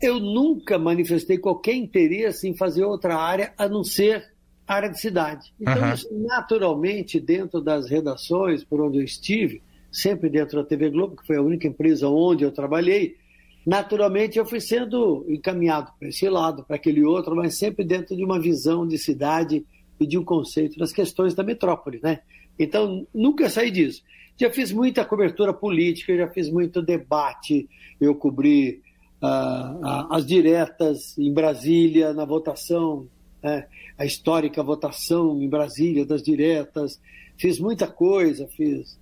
Eu 0.00 0.20
nunca 0.20 0.78
manifestei 0.78 1.38
qualquer 1.38 1.74
interesse 1.74 2.48
em 2.48 2.56
fazer 2.56 2.84
outra 2.84 3.16
área 3.16 3.52
a 3.56 3.68
não 3.68 3.82
ser 3.82 4.24
área 4.66 4.88
de 4.88 5.00
cidade. 5.00 5.52
Então, 5.60 5.80
uhum. 5.80 5.94
isso, 5.94 6.08
naturalmente, 6.12 7.20
dentro 7.20 7.60
das 7.60 7.88
redações 7.88 8.64
por 8.64 8.80
onde 8.80 8.98
eu 8.98 9.04
estive, 9.04 9.62
sempre 9.90 10.28
dentro 10.28 10.60
da 10.60 10.68
TV 10.68 10.90
Globo, 10.90 11.16
que 11.16 11.26
foi 11.26 11.36
a 11.36 11.42
única 11.42 11.66
empresa 11.66 12.08
onde 12.08 12.44
eu 12.44 12.50
trabalhei, 12.50 13.16
naturalmente 13.64 14.38
eu 14.38 14.44
fui 14.44 14.60
sendo 14.60 15.24
encaminhado 15.28 15.92
para 15.98 16.08
esse 16.08 16.28
lado, 16.28 16.64
para 16.64 16.76
aquele 16.76 17.04
outro, 17.04 17.34
mas 17.34 17.56
sempre 17.56 17.84
dentro 17.84 18.16
de 18.16 18.24
uma 18.24 18.40
visão 18.40 18.86
de 18.86 18.98
cidade 18.98 19.64
e 19.98 20.06
de 20.06 20.18
um 20.18 20.24
conceito 20.24 20.78
das 20.78 20.92
questões 20.92 21.34
da 21.34 21.42
metrópole, 21.42 22.00
né? 22.02 22.20
Então, 22.58 23.06
nunca 23.14 23.48
saí 23.48 23.70
disso. 23.70 24.02
Já 24.38 24.50
fiz 24.50 24.70
muita 24.70 25.04
cobertura 25.04 25.52
política, 25.52 26.16
já 26.16 26.28
fiz 26.28 26.50
muito 26.50 26.82
debate, 26.82 27.68
eu 28.00 28.14
cobri 28.14 28.82
as 29.20 30.26
diretas 30.26 31.16
em 31.18 31.32
Brasília 31.32 32.12
na 32.12 32.24
votação, 32.24 33.08
né? 33.42 33.66
a 33.98 34.04
histórica 34.04 34.62
votação 34.62 35.42
em 35.42 35.48
Brasília 35.48 36.04
das 36.04 36.22
diretas. 36.22 37.00
Fiz 37.36 37.58
muita 37.58 37.86
coisa, 37.86 38.46
fiz 38.48 38.98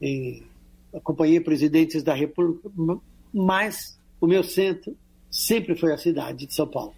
em, 0.00 0.42
acompanhei 0.92 1.40
presidentes 1.40 2.02
da 2.02 2.14
República, 2.14 2.70
mas 3.32 3.98
o 4.20 4.26
meu 4.26 4.42
centro 4.42 4.96
sempre 5.30 5.74
foi 5.74 5.92
a 5.92 5.98
cidade 5.98 6.46
de 6.46 6.54
São 6.54 6.66
Paulo. 6.66 6.94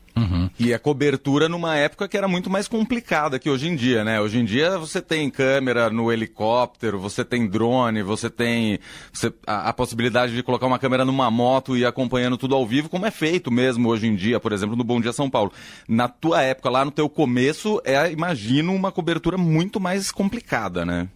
E 0.58 0.72
a 0.72 0.78
cobertura 0.78 1.50
numa 1.50 1.76
época 1.76 2.08
que 2.08 2.16
era 2.16 2.26
muito 2.26 2.48
mais 2.48 2.66
complicada 2.66 3.38
que 3.38 3.50
hoje 3.50 3.68
em 3.68 3.76
dia, 3.76 4.02
né? 4.02 4.18
Hoje 4.20 4.38
em 4.38 4.44
dia 4.44 4.78
você 4.78 5.02
tem 5.02 5.28
câmera 5.28 5.90
no 5.90 6.10
helicóptero, 6.10 6.98
você 6.98 7.22
tem 7.22 7.46
drone, 7.46 8.02
você 8.02 8.30
tem 8.30 8.78
você, 9.12 9.30
a, 9.46 9.68
a, 9.68 9.72
possibilidade 9.74 10.34
de 10.34 10.42
colocar 10.42 10.66
uma 10.66 10.78
câmera 10.78 11.04
numa 11.04 11.30
moto 11.30 11.76
e 11.76 11.80
ir 11.80 11.84
acompanhando 11.84 12.38
tudo 12.38 12.54
ao 12.54 12.66
vivo, 12.66 12.88
como 12.88 13.04
é 13.04 13.10
feito 13.10 13.50
mesmo 13.50 13.90
hoje 13.90 14.06
em 14.06 14.16
dia, 14.16 14.40
por 14.40 14.50
exemplo, 14.50 14.74
no 14.74 14.82
Bom 14.82 14.98
Dia 14.98 15.12
São 15.12 15.28
Paulo. 15.28 15.52
Na 15.86 16.08
tua 16.08 16.40
época, 16.42 16.70
lá 16.70 16.86
no 16.86 16.90
teu 16.90 17.06
começo, 17.06 17.78
é, 17.84 18.10
imagino, 18.10 18.74
uma 18.74 18.90
cobertura 18.90 19.36
muito 19.36 19.78
mais 19.78 20.10
complicada, 20.10 20.86
né? 20.86 21.06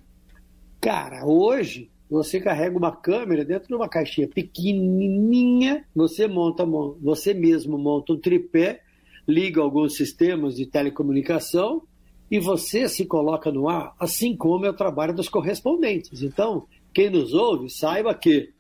Cara, 0.82 1.25
hoje 1.25 1.90
você 2.11 2.40
carrega 2.40 2.76
uma 2.76 2.94
câmera 2.94 3.42
dentro 3.42 3.68
de 3.68 3.75
uma 3.75 3.88
caixinha 3.88 4.28
pequenininha, 4.28 5.82
você 5.94 6.26
monta, 6.26 6.66
você 7.00 7.32
mesmo 7.32 7.78
monta 7.78 8.12
um 8.12 8.18
tripé, 8.18 8.82
liga 9.31 9.61
alguns 9.61 9.97
sistemas 9.97 10.57
de 10.57 10.67
telecomunicação 10.67 11.83
e 12.31 12.39
você 12.39 12.89
se 12.89 13.05
coloca 13.07 13.51
no 13.51 13.69
ar, 13.69 13.95
assim 13.99 14.37
como 14.37 14.67
é 14.67 14.71
o 14.71 14.77
trabalho 14.77 15.15
dos 15.15 15.29
correspondentes. 15.29 16.23
Então, 16.23 16.67
quem 16.93 17.11
nos 17.11 17.35
ouve, 17.35 17.69
saiba 17.69 18.15
que 18.15 18.53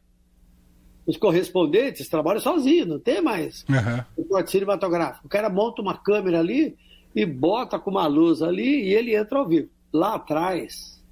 os 1.06 1.16
correspondentes 1.16 2.08
trabalham 2.08 2.40
sozinhos, 2.40 2.86
não 2.86 2.98
tem 2.98 3.20
mais 3.20 3.64
uhum. 3.68 4.46
cinematográfico. 4.46 5.26
O 5.26 5.30
cara 5.30 5.48
monta 5.48 5.82
uma 5.82 5.96
câmera 5.96 6.38
ali 6.38 6.76
e 7.14 7.26
bota 7.26 7.78
com 7.78 7.90
uma 7.90 8.06
luz 8.06 8.42
ali 8.42 8.88
e 8.88 8.94
ele 8.94 9.16
entra 9.16 9.38
ao 9.38 9.48
vivo. 9.48 9.68
Lá 9.92 10.14
atrás, 10.14 11.02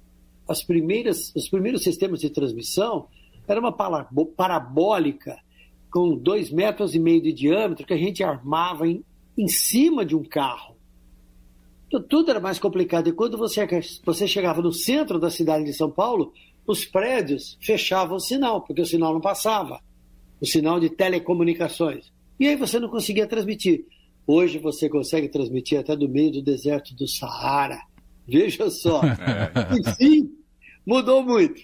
as 0.47 0.63
primeiras, 0.63 1.33
os 1.35 1.49
primeiros 1.49 1.83
sistemas 1.83 2.21
de 2.21 2.29
transmissão 2.29 3.07
era 3.47 3.59
uma 3.59 3.75
parabólica 4.35 5.37
com 5.91 6.15
dois 6.15 6.51
metros 6.51 6.93
e 6.93 6.99
meio 6.99 7.21
de 7.21 7.33
diâmetro 7.33 7.85
que 7.85 7.93
a 7.93 7.97
gente 7.97 8.23
armava 8.23 8.87
em, 8.87 9.03
em 9.39 9.47
cima 9.47 10.05
de 10.05 10.15
um 10.15 10.23
carro. 10.23 10.75
Então, 11.87 12.01
tudo 12.01 12.29
era 12.29 12.39
mais 12.39 12.59
complicado. 12.59 13.09
E 13.09 13.13
quando 13.13 13.37
você, 13.37 13.67
você 14.03 14.27
chegava 14.27 14.61
no 14.61 14.71
centro 14.71 15.19
da 15.19 15.29
cidade 15.29 15.65
de 15.65 15.73
São 15.73 15.89
Paulo, 15.89 16.33
os 16.67 16.85
prédios 16.85 17.57
fechavam 17.61 18.17
o 18.17 18.19
sinal, 18.19 18.61
porque 18.61 18.81
o 18.81 18.85
sinal 18.85 19.13
não 19.13 19.21
passava. 19.21 19.81
O 20.39 20.45
sinal 20.45 20.79
de 20.79 20.89
telecomunicações. 20.89 22.11
E 22.39 22.47
aí 22.47 22.55
você 22.55 22.79
não 22.79 22.89
conseguia 22.89 23.27
transmitir. 23.27 23.85
Hoje 24.27 24.59
você 24.59 24.87
consegue 24.87 25.27
transmitir 25.27 25.79
até 25.79 25.95
do 25.95 26.07
meio 26.07 26.31
do 26.31 26.41
deserto 26.41 26.93
do 26.95 27.07
Saara. 27.07 27.81
Veja 28.27 28.69
só. 28.69 29.01
É. 29.19 29.91
Enfim, 29.91 30.29
Mudou 30.89 31.23
muito. 31.23 31.61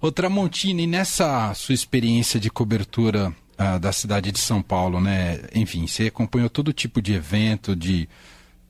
Ô 0.00 0.10
Tramontini, 0.10 0.86
nessa 0.86 1.52
sua 1.52 1.74
experiência 1.74 2.40
de 2.40 2.50
cobertura 2.50 3.30
da 3.80 3.92
cidade 3.92 4.32
de 4.32 4.40
São 4.40 4.60
Paulo, 4.60 5.00
né? 5.00 5.40
Enfim, 5.54 5.86
você 5.86 6.06
acompanhou 6.06 6.50
todo 6.50 6.72
tipo 6.72 7.00
de 7.00 7.12
evento, 7.12 7.76
de 7.76 8.08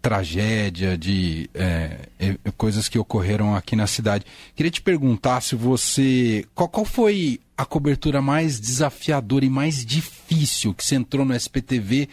tragédia, 0.03 0.99
de 0.99 1.49
é, 1.55 2.09
coisas 2.57 2.89
que 2.89 2.99
ocorreram 2.99 3.55
aqui 3.55 3.77
na 3.77 3.87
cidade. 3.87 4.27
Queria 4.55 4.71
te 4.71 4.83
perguntar 4.83 5.41
se 5.41 5.55
você. 5.55 6.45
Qual, 6.55 6.69
qual 6.69 6.85
foi 6.85 7.41
a 7.57 7.65
cobertura 7.65 8.21
mais 8.21 8.59
desafiadora 8.59 9.45
e 9.45 9.51
mais 9.51 9.87
difícil 9.87 10.75
que 10.75 10.85
você 10.85 10.97
entrou 10.97 11.25
no 11.25 11.35
SPTV 11.35 12.09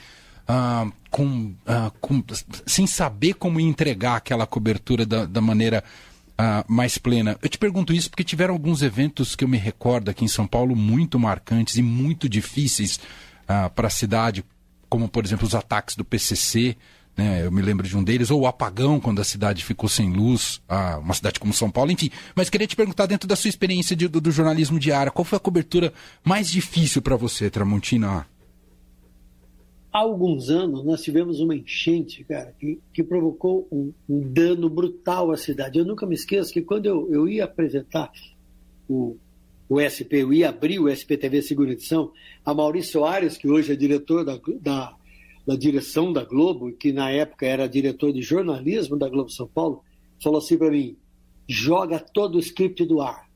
ah, 0.47 0.87
com, 1.09 1.53
uh, 1.67 1.91
com, 1.99 2.23
sem 2.65 2.85
saber 2.85 3.33
como 3.33 3.59
entregar 3.59 4.15
aquela 4.15 4.45
cobertura 4.45 5.05
da, 5.05 5.25
da 5.25 5.41
maneira 5.41 5.83
uh, 6.39 6.63
mais 6.71 6.97
plena. 6.97 7.37
Eu 7.41 7.49
te 7.49 7.57
pergunto 7.57 7.91
isso 7.91 8.09
porque 8.09 8.23
tiveram 8.23 8.53
alguns 8.53 8.81
eventos 8.81 9.35
que 9.35 9.43
eu 9.43 9.47
me 9.47 9.57
recordo 9.57 10.09
aqui 10.09 10.23
em 10.23 10.29
São 10.29 10.47
Paulo 10.47 10.75
muito 10.75 11.19
marcantes 11.19 11.75
e 11.75 11.81
muito 11.81 12.29
difíceis 12.29 12.99
uh, 13.43 13.69
para 13.75 13.87
a 13.87 13.91
cidade, 13.91 14.45
como 14.87 15.09
por 15.09 15.25
exemplo 15.25 15.45
os 15.45 15.53
ataques 15.53 15.95
do 15.95 16.05
PCC. 16.05 16.77
Né? 17.17 17.45
Eu 17.45 17.51
me 17.51 17.61
lembro 17.61 17.85
de 17.85 17.97
um 17.97 18.03
deles, 18.03 18.31
ou 18.31 18.41
o 18.41 18.47
apagão 18.47 18.99
quando 18.99 19.19
a 19.19 19.25
cidade 19.25 19.65
ficou 19.65 19.89
sem 19.89 20.09
luz, 20.09 20.61
uh, 20.69 20.99
uma 20.99 21.13
cidade 21.13 21.39
como 21.39 21.53
São 21.53 21.69
Paulo, 21.69 21.91
enfim. 21.91 22.09
Mas 22.33 22.49
queria 22.49 22.67
te 22.67 22.77
perguntar, 22.77 23.05
dentro 23.05 23.27
da 23.27 23.35
sua 23.35 23.49
experiência 23.49 23.95
de, 23.95 24.07
do, 24.07 24.21
do 24.21 24.31
jornalismo 24.31 24.79
diário, 24.79 25.11
qual 25.11 25.25
foi 25.25 25.35
a 25.35 25.41
cobertura 25.41 25.93
mais 26.23 26.49
difícil 26.49 27.01
para 27.01 27.17
você, 27.17 27.49
Tramontina? 27.49 28.25
Há 29.91 29.99
alguns 29.99 30.49
anos 30.49 30.83
nós 30.83 31.01
tivemos 31.01 31.39
uma 31.39 31.55
enchente, 31.55 32.23
cara, 32.23 32.53
que, 32.59 32.79
que 32.93 33.03
provocou 33.03 33.67
um, 33.71 33.91
um, 34.07 34.21
dano 34.31 34.69
brutal 34.69 35.31
à 35.31 35.37
cidade. 35.37 35.79
Eu 35.79 35.85
nunca 35.85 36.05
me 36.05 36.15
esqueço 36.15 36.53
que 36.53 36.61
quando 36.61 36.85
eu, 36.85 37.11
eu 37.11 37.27
ia 37.27 37.45
apresentar 37.45 38.11
o, 38.87 39.17
o 39.67 39.79
SP, 39.81 40.23
eu 40.23 40.33
ia 40.33 40.49
abrir 40.49 40.79
o 40.79 40.89
SPTV 40.89 41.41
Segunda 41.41 41.71
Edição, 41.71 42.11
a 42.45 42.53
Maurício 42.53 42.93
Soares, 42.93 43.37
que 43.37 43.49
hoje 43.49 43.73
é 43.73 43.75
diretor 43.75 44.23
da, 44.23 44.39
da, 44.61 44.95
da 45.45 45.55
direção 45.55 46.13
da 46.13 46.23
Globo, 46.23 46.71
que 46.71 46.91
na 46.91 47.11
época 47.11 47.45
era 47.45 47.67
diretor 47.67 48.13
de 48.13 48.21
jornalismo 48.21 48.97
da 48.97 49.09
Globo 49.09 49.29
São 49.29 49.47
Paulo, 49.47 49.83
falou 50.21 50.39
assim 50.39 50.57
para 50.57 50.71
mim: 50.71 50.95
joga 51.47 51.99
todo 51.99 52.35
o 52.35 52.39
script 52.39 52.85
do 52.85 53.01
ar, 53.01 53.29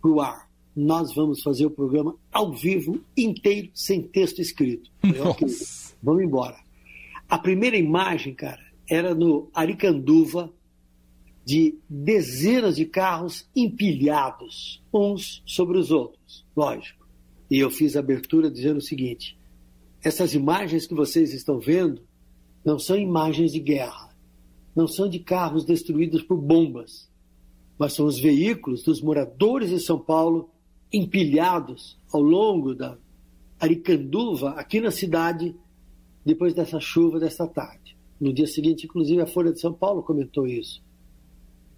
pro 0.00 0.20
ar 0.20 0.49
nós 0.74 1.14
vamos 1.14 1.42
fazer 1.42 1.66
o 1.66 1.70
programa 1.70 2.14
ao 2.32 2.52
vivo, 2.52 3.00
inteiro, 3.16 3.70
sem 3.74 4.02
texto 4.02 4.40
escrito. 4.40 4.90
okay, 5.30 5.48
vamos 6.02 6.22
embora. 6.22 6.56
A 7.28 7.38
primeira 7.38 7.76
imagem, 7.76 8.34
cara, 8.34 8.62
era 8.88 9.14
no 9.14 9.48
Aricanduva, 9.54 10.52
de 11.44 11.78
dezenas 11.88 12.76
de 12.76 12.84
carros 12.84 13.48
empilhados, 13.56 14.82
uns 14.92 15.42
sobre 15.44 15.78
os 15.78 15.90
outros, 15.90 16.44
lógico. 16.56 17.08
E 17.50 17.58
eu 17.58 17.70
fiz 17.70 17.96
a 17.96 18.00
abertura 18.00 18.50
dizendo 18.50 18.78
o 18.78 18.82
seguinte: 18.82 19.36
essas 20.02 20.34
imagens 20.34 20.86
que 20.86 20.94
vocês 20.94 21.32
estão 21.32 21.58
vendo 21.58 22.02
não 22.64 22.78
são 22.78 22.96
imagens 22.96 23.52
de 23.52 23.58
guerra, 23.58 24.14
não 24.76 24.86
são 24.86 25.08
de 25.08 25.18
carros 25.18 25.64
destruídos 25.64 26.22
por 26.22 26.36
bombas, 26.36 27.10
mas 27.78 27.94
são 27.94 28.06
os 28.06 28.18
veículos 28.18 28.82
dos 28.82 29.00
moradores 29.00 29.70
de 29.70 29.80
São 29.80 29.98
Paulo 29.98 30.50
empilhados 30.92 31.98
ao 32.12 32.20
longo 32.20 32.74
da 32.74 32.96
Aricanduva, 33.58 34.50
aqui 34.50 34.80
na 34.80 34.90
cidade, 34.90 35.54
depois 36.24 36.54
dessa 36.54 36.80
chuva 36.80 37.20
dessa 37.20 37.46
tarde. 37.46 37.96
No 38.20 38.32
dia 38.32 38.46
seguinte, 38.46 38.84
inclusive, 38.84 39.20
a 39.20 39.26
Folha 39.26 39.52
de 39.52 39.60
São 39.60 39.72
Paulo 39.72 40.02
comentou 40.02 40.46
isso. 40.46 40.82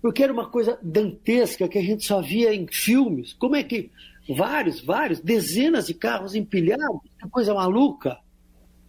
Porque 0.01 0.23
era 0.23 0.33
uma 0.33 0.49
coisa 0.49 0.79
dantesca 0.83 1.69
que 1.69 1.79
a 1.79 1.83
gente 1.83 2.05
só 2.05 2.21
via 2.21 2.53
em 2.53 2.67
filmes. 2.67 3.33
Como 3.33 3.55
é 3.55 3.63
que 3.63 3.91
vários, 4.29 4.81
vários, 4.81 5.21
dezenas 5.21 5.87
de 5.87 5.95
carros 5.95 6.35
empilhados, 6.35 7.01
que 7.19 7.29
coisa 7.29 7.55
maluca, 7.55 8.19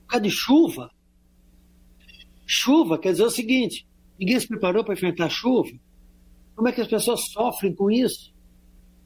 por 0.01 0.08
causa 0.08 0.24
de 0.24 0.32
chuva. 0.32 0.92
Chuva 2.46 2.98
quer 2.98 3.12
dizer 3.12 3.24
o 3.24 3.30
seguinte: 3.30 3.88
ninguém 4.20 4.39
se 4.39 4.48
preparou 4.48 4.84
para 4.84 4.94
enfrentar 4.94 5.30
chuva. 5.30 5.72
Como 6.56 6.68
é 6.68 6.72
que 6.72 6.82
as 6.82 6.88
pessoas 6.88 7.32
sofrem 7.32 7.74
com 7.74 7.89
isso? 7.89 8.33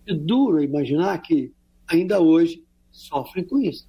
É 0.08 0.14
duro 0.14 0.64
imaginar 0.64 1.18
que 1.22 1.52
ainda 1.88 2.20
hoje 2.20 2.64
sofrem 2.92 3.44
com 3.44 3.60
isso. 3.60 3.88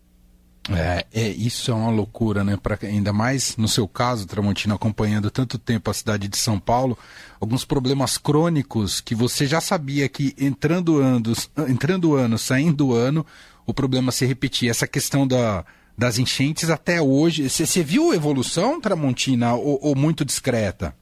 É, 0.71 1.07
é, 1.13 1.29
isso 1.29 1.71
é 1.71 1.75
uma 1.75 1.91
loucura, 1.91 2.45
né? 2.45 2.57
Pra, 2.57 2.79
ainda 2.83 3.13
mais 3.13 3.57
no 3.57 3.67
seu 3.67 3.89
caso, 3.89 4.27
Tramontina, 4.27 4.75
acompanhando 4.75 5.31
tanto 5.31 5.59
tempo 5.59 5.91
a 5.91 5.95
cidade 5.95 6.29
de 6.29 6.37
São 6.37 6.61
Paulo, 6.61 6.99
alguns 7.41 7.65
problemas 7.65 8.19
crônicos 8.19 9.01
que 9.01 9.15
você 9.15 9.47
já 9.47 9.61
sabia 9.61 10.09
que 10.09 10.35
entrando 10.39 10.99
anos, 10.99 11.51
entrando 11.69 12.15
ano, 12.15 12.37
saindo 12.39 12.93
ano, 12.93 13.25
o 13.67 13.73
problema 13.73 14.13
se 14.13 14.27
repetia. 14.27 14.71
Essa 14.71 14.87
questão 14.87 15.27
da, 15.27 15.65
das 15.97 16.19
enchentes 16.19 16.69
até 16.69 17.01
hoje, 17.01 17.49
você 17.49 17.83
viu 17.83 18.13
evolução, 18.13 18.81
Tramontina, 18.81 19.55
ou, 19.55 19.79
ou 19.83 19.97
muito 19.97 20.25
discreta? 20.25 20.95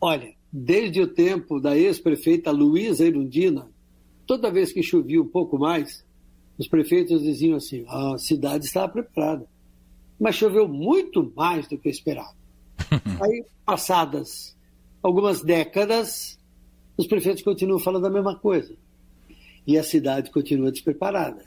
Olha, 0.00 0.28
desde 0.52 1.00
o 1.00 1.06
tempo 1.06 1.60
da 1.60 1.76
ex-prefeita 1.76 2.50
Luísa 2.50 3.06
Erundina, 3.06 3.68
toda 4.26 4.50
vez 4.50 4.72
que 4.72 4.82
chovia 4.82 5.20
um 5.20 5.28
pouco 5.28 5.58
mais, 5.58 6.04
os 6.58 6.68
prefeitos 6.68 7.22
diziam 7.22 7.56
assim: 7.56 7.84
a 7.88 8.16
cidade 8.18 8.64
estava 8.64 8.92
preparada. 8.92 9.46
Mas 10.18 10.36
choveu 10.36 10.68
muito 10.68 11.32
mais 11.34 11.66
do 11.66 11.78
que 11.78 11.88
esperado. 11.88 12.36
Aí, 13.20 13.44
passadas 13.64 14.56
algumas 15.02 15.42
décadas, 15.42 16.38
os 16.96 17.06
prefeitos 17.06 17.42
continuam 17.42 17.80
falando 17.80 18.06
a 18.06 18.10
mesma 18.10 18.36
coisa. 18.36 18.74
E 19.66 19.76
a 19.76 19.82
cidade 19.82 20.30
continua 20.30 20.70
despreparada. 20.70 21.44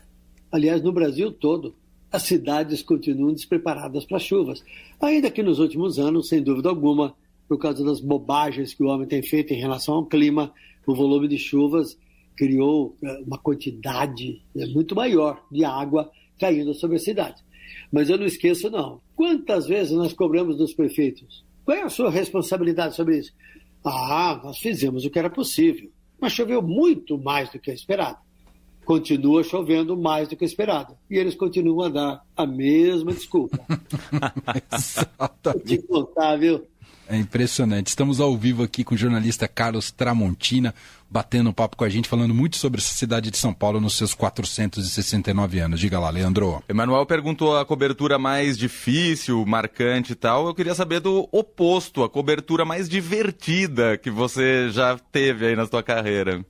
Aliás, 0.51 0.82
no 0.82 0.91
Brasil 0.91 1.32
todo, 1.32 1.75
as 2.12 2.24
cidades 2.24 2.82
continuam 2.82 3.34
despreparadas 3.34 4.05
para 4.05 4.20
chuvas. 4.20 4.63
Ainda 5.01 5.32
que 5.32 5.44
nos 5.44 5.60
últimos 5.60 6.00
anos, 6.00 6.29
sem 6.29 6.41
dúvida 6.41 6.70
alguma, 6.70 7.15
por 7.48 7.58
causa 7.58 7.84
das 7.84 8.00
bobagens 8.00 8.74
que 8.74 8.84
o 8.84 8.88
homem 8.88 9.08
tem 9.08 9.22
feito 9.22 9.53
em 9.53 9.60
relação 9.60 9.96
ao 9.96 10.05
clima, 10.05 10.53
o 10.86 10.96
volume 10.96 11.27
de 11.27 11.38
chuvas 11.38 11.98
criou 12.35 12.95
é, 13.03 13.19
uma 13.25 13.37
quantidade 13.37 14.41
é, 14.55 14.65
muito 14.67 14.95
maior 14.95 15.43
de 15.51 15.63
água 15.63 16.11
caindo 16.39 16.73
sobre 16.73 16.97
a 16.97 16.99
cidade. 16.99 17.43
Mas 17.91 18.09
eu 18.09 18.17
não 18.17 18.25
esqueço, 18.25 18.69
não. 18.69 19.01
Quantas 19.15 19.67
vezes 19.67 19.93
nós 19.93 20.13
cobramos 20.13 20.57
dos 20.57 20.73
prefeitos? 20.73 21.43
Qual 21.63 21.77
é 21.77 21.81
a 21.83 21.89
sua 21.89 22.11
responsabilidade 22.11 22.95
sobre 22.95 23.19
isso? 23.19 23.33
Ah, 23.83 24.39
nós 24.43 24.57
fizemos 24.57 25.05
o 25.05 25.09
que 25.09 25.19
era 25.19 25.29
possível, 25.29 25.89
mas 26.19 26.33
choveu 26.33 26.61
muito 26.61 27.17
mais 27.17 27.51
do 27.51 27.59
que 27.59 27.71
esperado. 27.71 28.17
continua 28.83 29.43
chovendo 29.43 29.97
mais 29.97 30.27
do 30.27 30.35
que 30.35 30.45
esperado. 30.45 30.95
E 31.09 31.17
eles 31.17 31.35
continuam 31.35 31.87
a 31.87 31.89
dar 31.89 32.25
a 32.35 32.45
mesma 32.45 33.13
desculpa. 33.13 33.59
Vou 35.43 35.59
te 35.59 35.77
contar, 35.79 36.35
viu? 36.37 36.65
É 37.07 37.17
impressionante. 37.17 37.88
Estamos 37.88 38.19
ao 38.19 38.35
vivo 38.35 38.63
aqui 38.63 38.83
com 38.83 38.95
o 38.95 38.97
jornalista 38.97 39.47
Carlos 39.47 39.91
Tramontina, 39.91 40.74
batendo 41.09 41.51
um 41.51 41.53
papo 41.53 41.77
com 41.77 41.83
a 41.83 41.89
gente, 41.89 42.09
falando 42.09 42.33
muito 42.33 42.57
sobre 42.57 42.79
essa 42.79 42.93
cidade 42.93 43.29
de 43.29 43.38
São 43.38 43.53
Paulo 43.53 43.79
nos 43.79 43.95
seus 43.95 44.15
469 44.15 45.59
anos. 45.59 45.79
Diga 45.79 46.00
lá, 46.00 46.09
Leandro. 46.09 46.63
Emanuel 46.67 47.05
perguntou 47.05 47.57
a 47.57 47.65
cobertura 47.65 48.17
mais 48.17 48.57
difícil, 48.57 49.45
marcante 49.45 50.13
e 50.13 50.15
tal. 50.15 50.47
Eu 50.47 50.55
queria 50.55 50.74
saber 50.74 51.00
do 51.00 51.29
oposto, 51.31 52.03
a 52.03 52.09
cobertura 52.09 52.65
mais 52.65 52.89
divertida 52.89 53.97
que 53.97 54.09
você 54.09 54.69
já 54.71 54.97
teve 54.97 55.47
aí 55.47 55.55
na 55.55 55.67
sua 55.67 55.83
carreira. 55.83 56.43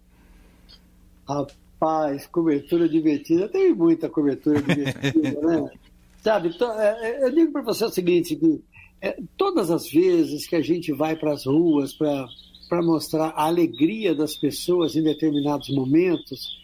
Rapaz, 1.27 2.27
cobertura 2.27 2.88
divertida. 2.88 3.50
Tem 3.50 3.74
muita 3.74 4.09
cobertura 4.09 4.62
divertida, 4.62 5.41
né? 5.41 5.69
Sabe, 6.24 6.47
então, 6.47 6.79
é, 6.79 6.97
é, 7.01 7.24
eu 7.24 7.31
digo 7.31 7.51
para 7.51 7.62
você 7.62 7.85
o 7.85 7.89
seguinte, 7.91 8.35
que 8.35 8.59
é, 9.05 9.15
todas 9.38 9.69
as 9.69 9.88
vezes 9.88 10.47
que 10.47 10.55
a 10.55 10.62
gente 10.62 10.91
vai 10.91 11.15
para 11.15 11.31
as 11.31 11.45
ruas 11.45 11.93
para 11.93 12.81
mostrar 12.81 13.27
a 13.35 13.45
alegria 13.45 14.15
das 14.15 14.35
pessoas 14.35 14.95
em 14.95 15.03
determinados 15.03 15.69
momentos, 15.69 16.57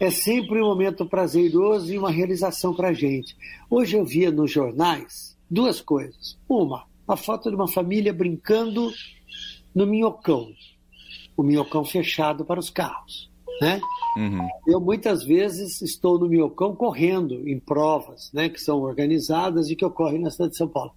é 0.00 0.10
sempre 0.10 0.62
um 0.62 0.64
momento 0.64 1.04
prazeroso 1.04 1.92
e 1.92 1.98
uma 1.98 2.10
realização 2.10 2.74
para 2.74 2.88
a 2.88 2.92
gente. 2.94 3.36
Hoje 3.68 3.98
eu 3.98 4.06
via 4.06 4.30
nos 4.30 4.50
jornais 4.50 5.36
duas 5.50 5.82
coisas. 5.82 6.38
Uma, 6.48 6.86
a 7.06 7.14
foto 7.14 7.50
de 7.50 7.56
uma 7.56 7.68
família 7.68 8.10
brincando 8.10 8.90
no 9.74 9.86
minhocão. 9.86 10.48
O 11.36 11.42
minhocão 11.42 11.84
fechado 11.84 12.42
para 12.42 12.58
os 12.58 12.70
carros. 12.70 13.30
Né? 13.60 13.78
Uhum. 14.16 14.48
Eu 14.66 14.80
muitas 14.80 15.22
vezes 15.22 15.82
estou 15.82 16.18
no 16.18 16.26
minhocão 16.26 16.74
correndo 16.74 17.46
em 17.46 17.60
provas 17.60 18.30
né, 18.32 18.48
que 18.48 18.58
são 18.58 18.80
organizadas 18.80 19.68
e 19.68 19.76
que 19.76 19.84
ocorrem 19.84 20.22
na 20.22 20.30
cidade 20.30 20.52
de 20.52 20.56
São 20.56 20.68
Paulo. 20.68 20.94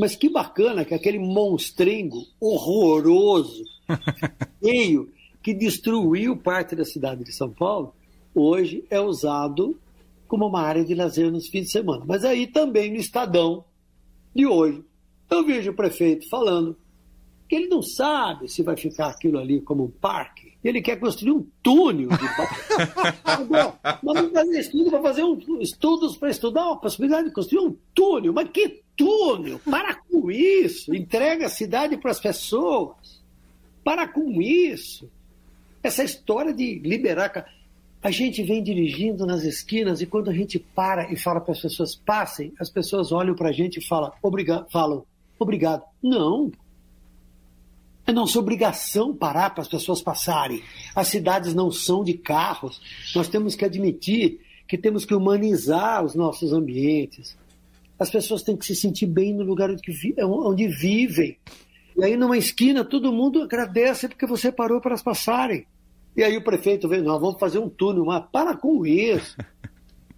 Mas 0.00 0.16
que 0.16 0.30
bacana 0.30 0.82
que 0.82 0.94
aquele 0.94 1.18
monstrengo 1.18 2.24
horroroso, 2.40 3.62
feio, 4.58 5.12
que 5.42 5.52
destruiu 5.52 6.38
parte 6.38 6.74
da 6.74 6.86
cidade 6.86 7.22
de 7.22 7.30
São 7.34 7.50
Paulo, 7.50 7.94
hoje 8.34 8.82
é 8.88 8.98
usado 8.98 9.78
como 10.26 10.46
uma 10.46 10.62
área 10.62 10.82
de 10.82 10.94
lazer 10.94 11.30
nos 11.30 11.48
fins 11.48 11.66
de 11.66 11.72
semana. 11.72 12.02
Mas 12.06 12.24
aí 12.24 12.46
também 12.46 12.90
no 12.90 12.96
Estadão 12.96 13.62
de 14.34 14.46
hoje, 14.46 14.82
eu 15.28 15.44
vejo 15.44 15.70
o 15.70 15.76
prefeito 15.76 16.26
falando 16.30 16.78
que 17.46 17.56
ele 17.56 17.68
não 17.68 17.82
sabe 17.82 18.48
se 18.48 18.62
vai 18.62 18.78
ficar 18.78 19.08
aquilo 19.08 19.38
ali 19.38 19.60
como 19.60 19.84
um 19.84 19.90
parque. 19.90 20.49
Ele 20.62 20.82
quer 20.82 20.96
construir 20.96 21.32
um 21.32 21.46
túnel 21.62 22.08
de 22.10 22.28
Agora, 23.24 23.74
nós 24.02 24.14
vamos 24.14 24.32
fazer 24.32 24.60
estudo 24.60 24.90
para 24.90 25.02
fazer 25.02 25.24
um, 25.24 25.38
estudos 25.60 26.16
para 26.16 26.30
estudar 26.30 26.70
a 26.70 26.76
possibilidade 26.76 27.28
de 27.28 27.34
construir 27.34 27.66
um 27.66 27.76
túnel. 27.94 28.32
Mas 28.32 28.50
que 28.50 28.82
túnel? 28.94 29.58
Para 29.58 29.94
com 29.94 30.30
isso. 30.30 30.94
Entrega 30.94 31.46
a 31.46 31.50
cidade 31.50 31.96
para 31.96 32.10
as 32.10 32.20
pessoas. 32.20 33.22
Para 33.82 34.06
com 34.06 34.40
isso. 34.40 35.10
Essa 35.82 36.04
história 36.04 36.52
de 36.52 36.78
liberar. 36.78 37.46
A 38.02 38.10
gente 38.10 38.42
vem 38.42 38.62
dirigindo 38.62 39.26
nas 39.26 39.42
esquinas 39.44 40.00
e 40.00 40.06
quando 40.06 40.30
a 40.30 40.34
gente 40.34 40.58
para 40.58 41.10
e 41.12 41.16
fala 41.16 41.40
para 41.40 41.52
as 41.52 41.60
pessoas 41.60 41.94
passem, 41.94 42.52
as 42.58 42.70
pessoas 42.70 43.12
olham 43.12 43.34
para 43.34 43.50
a 43.50 43.52
gente 43.52 43.78
e 43.78 43.86
falam 43.86 44.10
obrigado, 44.22 44.70
falam 44.70 45.04
obrigado. 45.38 45.84
Não. 46.02 46.50
É 48.10 48.12
nossa 48.12 48.40
obrigação 48.40 49.14
parar 49.14 49.50
para 49.50 49.62
as 49.62 49.68
pessoas 49.68 50.02
passarem. 50.02 50.64
As 50.96 51.06
cidades 51.06 51.54
não 51.54 51.70
são 51.70 52.02
de 52.02 52.14
carros. 52.14 52.82
Nós 53.14 53.28
temos 53.28 53.54
que 53.54 53.64
admitir 53.64 54.40
que 54.66 54.76
temos 54.76 55.04
que 55.04 55.14
humanizar 55.14 56.04
os 56.04 56.16
nossos 56.16 56.52
ambientes. 56.52 57.36
As 57.96 58.10
pessoas 58.10 58.42
têm 58.42 58.56
que 58.56 58.66
se 58.66 58.74
sentir 58.74 59.06
bem 59.06 59.32
no 59.32 59.44
lugar 59.44 59.70
onde 59.70 60.66
vivem. 60.66 61.38
E 61.96 62.02
aí, 62.02 62.16
numa 62.16 62.36
esquina, 62.36 62.84
todo 62.84 63.12
mundo 63.12 63.44
agradece 63.44 64.08
porque 64.08 64.26
você 64.26 64.50
parou 64.50 64.80
para 64.80 64.90
elas 64.90 65.04
passarem. 65.04 65.64
E 66.16 66.24
aí 66.24 66.36
o 66.36 66.42
prefeito 66.42 66.88
vem, 66.88 67.02
nós 67.02 67.20
vamos 67.20 67.38
fazer 67.38 67.60
um 67.60 67.68
túnel, 67.68 68.04
mas 68.06 68.24
para 68.32 68.56
com 68.56 68.84
isso. 68.84 69.36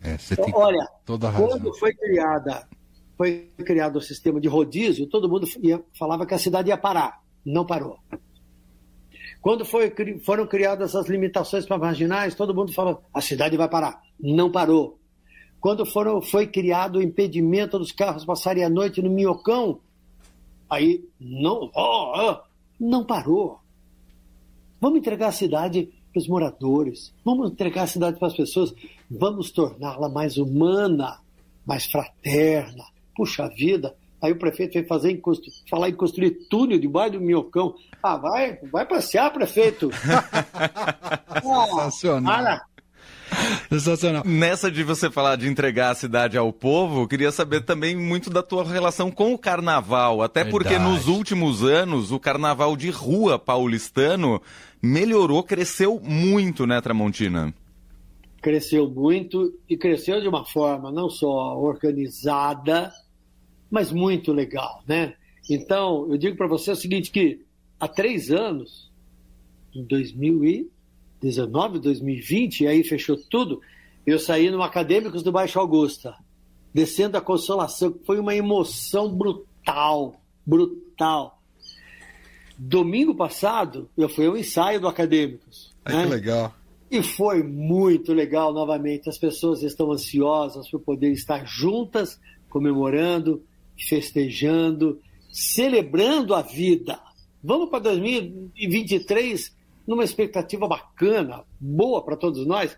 É, 0.05 0.17
Olha, 0.53 0.85
quando 1.07 1.73
foi 1.78 1.95
criada, 1.95 2.67
foi 3.17 3.49
criado 3.59 3.99
o 3.99 4.00
sistema 4.00 4.41
de 4.41 4.49
rodízio, 4.49 5.07
todo 5.07 5.28
mundo 5.28 5.47
ia, 5.63 5.81
falava 5.97 6.26
que 6.26 6.35
a 6.35 6.39
cidade 6.39 6.71
ia 6.71 6.76
parar 6.76 7.22
não 7.45 7.65
parou. 7.65 7.99
Quando 9.41 9.65
foi, 9.65 9.93
foram 10.25 10.47
criadas 10.47 10.95
as 10.95 11.09
limitações 11.09 11.67
para 11.67 11.76
marginais, 11.76 12.35
todo 12.35 12.55
mundo 12.55 12.73
falou: 12.73 13.02
a 13.13 13.21
cidade 13.21 13.57
vai 13.57 13.69
parar. 13.69 14.00
Não 14.21 14.50
parou. 14.50 14.99
Quando 15.61 15.85
foram, 15.85 16.21
foi 16.23 16.47
criado 16.47 16.97
o 16.97 17.02
impedimento 17.02 17.78
dos 17.78 17.93
carros 17.93 18.25
passarem 18.25 18.65
a 18.65 18.71
noite 18.71 19.02
no 19.02 19.11
Minhocão, 19.11 19.81
aí 20.69 21.05
não, 21.21 21.71
oh, 21.75 22.31
oh, 22.31 22.37
não 22.81 23.05
parou. 23.05 23.61
Vamos 24.81 24.99
entregar 24.99 25.28
a 25.28 25.33
cidade 25.33 25.89
para 26.13 26.21
os 26.21 26.28
moradores, 26.28 27.15
vamos 27.25 27.52
entregar 27.52 27.85
a 27.85 27.87
cidade 27.87 28.19
para 28.19 28.28
as 28.28 28.37
pessoas, 28.37 28.75
vamos 29.11 29.50
torná-la 29.50 30.09
mais 30.09 30.37
humana, 30.37 31.21
mais 31.65 31.87
fraterna. 31.87 32.85
Puxa 33.15 33.49
vida, 33.49 33.95
Aí 34.23 34.30
o 34.30 34.39
prefeito 34.39 34.75
veio 34.75 34.87
fazer 34.87 35.11
em 35.11 35.21
falar 35.69 35.89
em 35.89 35.95
construir 35.95 36.30
túnel 36.49 36.78
debaixo 36.78 37.15
do 37.15 37.21
minhocão. 37.21 37.75
Ah, 38.00 38.17
vai, 38.17 38.56
vai 38.71 38.87
passear, 38.87 39.32
prefeito. 39.32 39.91
Sensacional. 41.43 42.61
Sensacional. 43.69 44.23
Nessa 44.25 44.71
de 44.71 44.85
você 44.85 45.11
falar 45.11 45.37
de 45.37 45.49
entregar 45.49 45.91
a 45.91 45.95
cidade 45.95 46.39
ao 46.39 46.52
povo, 46.52 47.08
queria 47.08 47.32
saber 47.32 47.63
também 47.63 47.97
muito 47.97 48.30
da 48.30 48.43
tua 48.43 48.65
relação 48.65 49.11
com 49.11 49.35
o 49.35 49.39
carnaval. 49.39 50.23
Até 50.23 50.45
Verdade. 50.45 50.65
porque 50.65 50.78
nos 50.78 51.08
últimos 51.08 51.65
anos 51.65 52.13
o 52.13 52.21
carnaval 52.21 52.76
de 52.76 52.91
rua 52.91 53.39
paulistano 53.39 54.41
melhorou, 54.80 55.43
cresceu 55.43 56.00
muito, 56.00 56.67
né, 56.67 56.80
Tramontina? 56.80 57.52
Cresceu 58.41 58.89
muito 58.89 59.52
e 59.69 59.76
cresceu 59.76 60.21
de 60.21 60.28
uma 60.28 60.45
forma 60.45 60.93
não 60.93 61.08
só 61.08 61.56
organizada, 61.58 62.93
mas 63.73 63.91
muito 63.91 64.32
legal, 64.35 64.85
né? 64.87 65.15
Então, 65.49 66.06
eu 66.11 66.19
digo 66.19 66.37
para 66.37 66.47
você 66.47 66.71
o 66.73 66.76
seguinte, 66.76 67.11
que 67.11 67.41
há 67.80 67.89
três 67.89 68.30
anos, 68.30 68.93
em 69.75 69.82
2019, 69.82 71.78
2020, 71.78 72.61
e 72.61 72.67
aí 72.67 72.85
fechou 72.85 73.17
tudo, 73.17 73.63
eu 74.06 74.19
saí 74.19 74.50
no 74.50 74.63
Acadêmicos 74.63 75.23
do 75.23 75.32
Baixo 75.32 75.58
Augusta, 75.58 76.15
descendo 76.75 77.17
a 77.17 77.23
Consolação, 77.23 77.99
foi 78.04 78.21
uma 78.21 78.35
emoção 78.35 79.11
brutal, 79.11 80.21
brutal. 80.45 81.41
Domingo 82.58 83.15
passado, 83.15 83.89
eu 83.97 84.11
fui 84.11 84.26
ao 84.26 84.37
ensaio 84.37 84.82
do 84.82 84.87
Acadêmicos. 84.87 85.75
Ai, 85.82 85.97
né? 85.97 86.02
que 86.02 86.11
legal. 86.11 86.54
E 86.91 87.02
foi 87.02 87.43
muito 87.43 88.13
legal 88.13 88.52
novamente. 88.52 89.08
As 89.08 89.17
pessoas 89.17 89.63
estão 89.63 89.91
ansiosas 89.91 90.71
por 90.71 90.80
poder 90.80 91.11
estar 91.11 91.47
juntas, 91.47 92.21
comemorando, 92.50 93.43
festejando, 93.88 95.00
celebrando 95.30 96.34
a 96.34 96.42
vida. 96.42 97.00
Vamos 97.42 97.71
para 97.71 97.80
2023 97.80 99.56
numa 99.86 100.04
expectativa 100.04 100.68
bacana, 100.68 101.45
boa 101.60 102.04
para 102.04 102.16
todos 102.16 102.47
nós. 102.47 102.76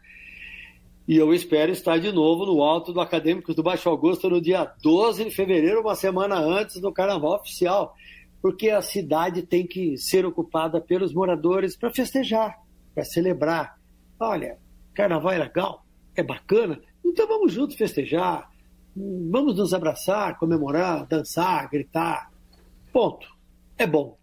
E 1.06 1.16
eu 1.16 1.34
espero 1.34 1.70
estar 1.70 1.98
de 1.98 2.10
novo 2.10 2.46
no 2.46 2.62
alto 2.62 2.92
do 2.92 3.00
Acadêmicos 3.00 3.54
do 3.54 3.62
Baixo 3.62 3.90
Augusto 3.90 4.30
no 4.30 4.40
dia 4.40 4.72
12 4.82 5.24
de 5.24 5.30
fevereiro, 5.30 5.82
uma 5.82 5.94
semana 5.94 6.36
antes 6.36 6.80
do 6.80 6.90
Carnaval 6.90 7.34
Oficial, 7.34 7.94
porque 8.40 8.70
a 8.70 8.80
cidade 8.80 9.42
tem 9.42 9.66
que 9.66 9.98
ser 9.98 10.24
ocupada 10.24 10.80
pelos 10.80 11.12
moradores 11.12 11.76
para 11.76 11.92
festejar, 11.92 12.58
para 12.94 13.04
celebrar. 13.04 13.78
Olha, 14.18 14.58
Carnaval 14.94 15.32
é 15.32 15.38
legal, 15.38 15.84
é 16.16 16.22
bacana, 16.22 16.80
então 17.04 17.26
vamos 17.26 17.52
juntos 17.52 17.76
festejar, 17.76 18.50
Vamos 18.96 19.56
nos 19.56 19.74
abraçar, 19.74 20.38
comemorar, 20.38 21.06
dançar, 21.06 21.68
gritar. 21.68 22.30
Ponto. 22.92 23.26
É 23.76 23.86
bom. 23.86 24.16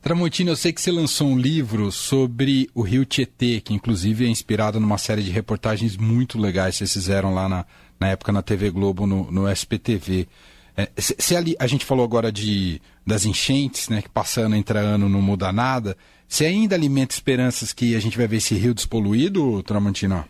Tramontina, 0.00 0.50
eu 0.50 0.56
sei 0.56 0.72
que 0.72 0.80
você 0.80 0.92
lançou 0.92 1.28
um 1.28 1.38
livro 1.38 1.90
sobre 1.90 2.70
o 2.74 2.82
Rio 2.82 3.04
Tietê, 3.04 3.60
que 3.60 3.74
inclusive 3.74 4.26
é 4.26 4.28
inspirado 4.28 4.78
numa 4.78 4.96
série 4.96 5.22
de 5.22 5.30
reportagens 5.30 5.96
muito 5.96 6.38
legais 6.38 6.74
que 6.74 6.78
vocês 6.78 6.92
fizeram 6.92 7.34
lá 7.34 7.48
na, 7.48 7.66
na 7.98 8.08
época 8.08 8.30
na 8.30 8.42
TV 8.42 8.70
Globo, 8.70 9.06
no, 9.06 9.30
no 9.30 9.50
SPTV. 9.50 10.28
É, 10.76 10.88
se, 10.96 11.16
se 11.18 11.34
ali, 11.34 11.56
a 11.58 11.66
gente 11.66 11.84
falou 11.84 12.04
agora 12.04 12.30
de, 12.30 12.80
das 13.04 13.24
enchentes, 13.24 13.88
né, 13.88 14.00
que 14.00 14.08
passando 14.08 14.54
entre 14.54 14.78
ano 14.78 15.08
não 15.08 15.20
muda 15.20 15.52
nada, 15.52 15.96
você 16.28 16.44
ainda 16.46 16.76
alimenta 16.76 17.14
esperanças 17.14 17.72
que 17.72 17.96
a 17.96 18.00
gente 18.00 18.16
vai 18.16 18.28
ver 18.28 18.36
esse 18.36 18.54
rio 18.54 18.74
despoluído, 18.74 19.62
Tramontina? 19.64 20.28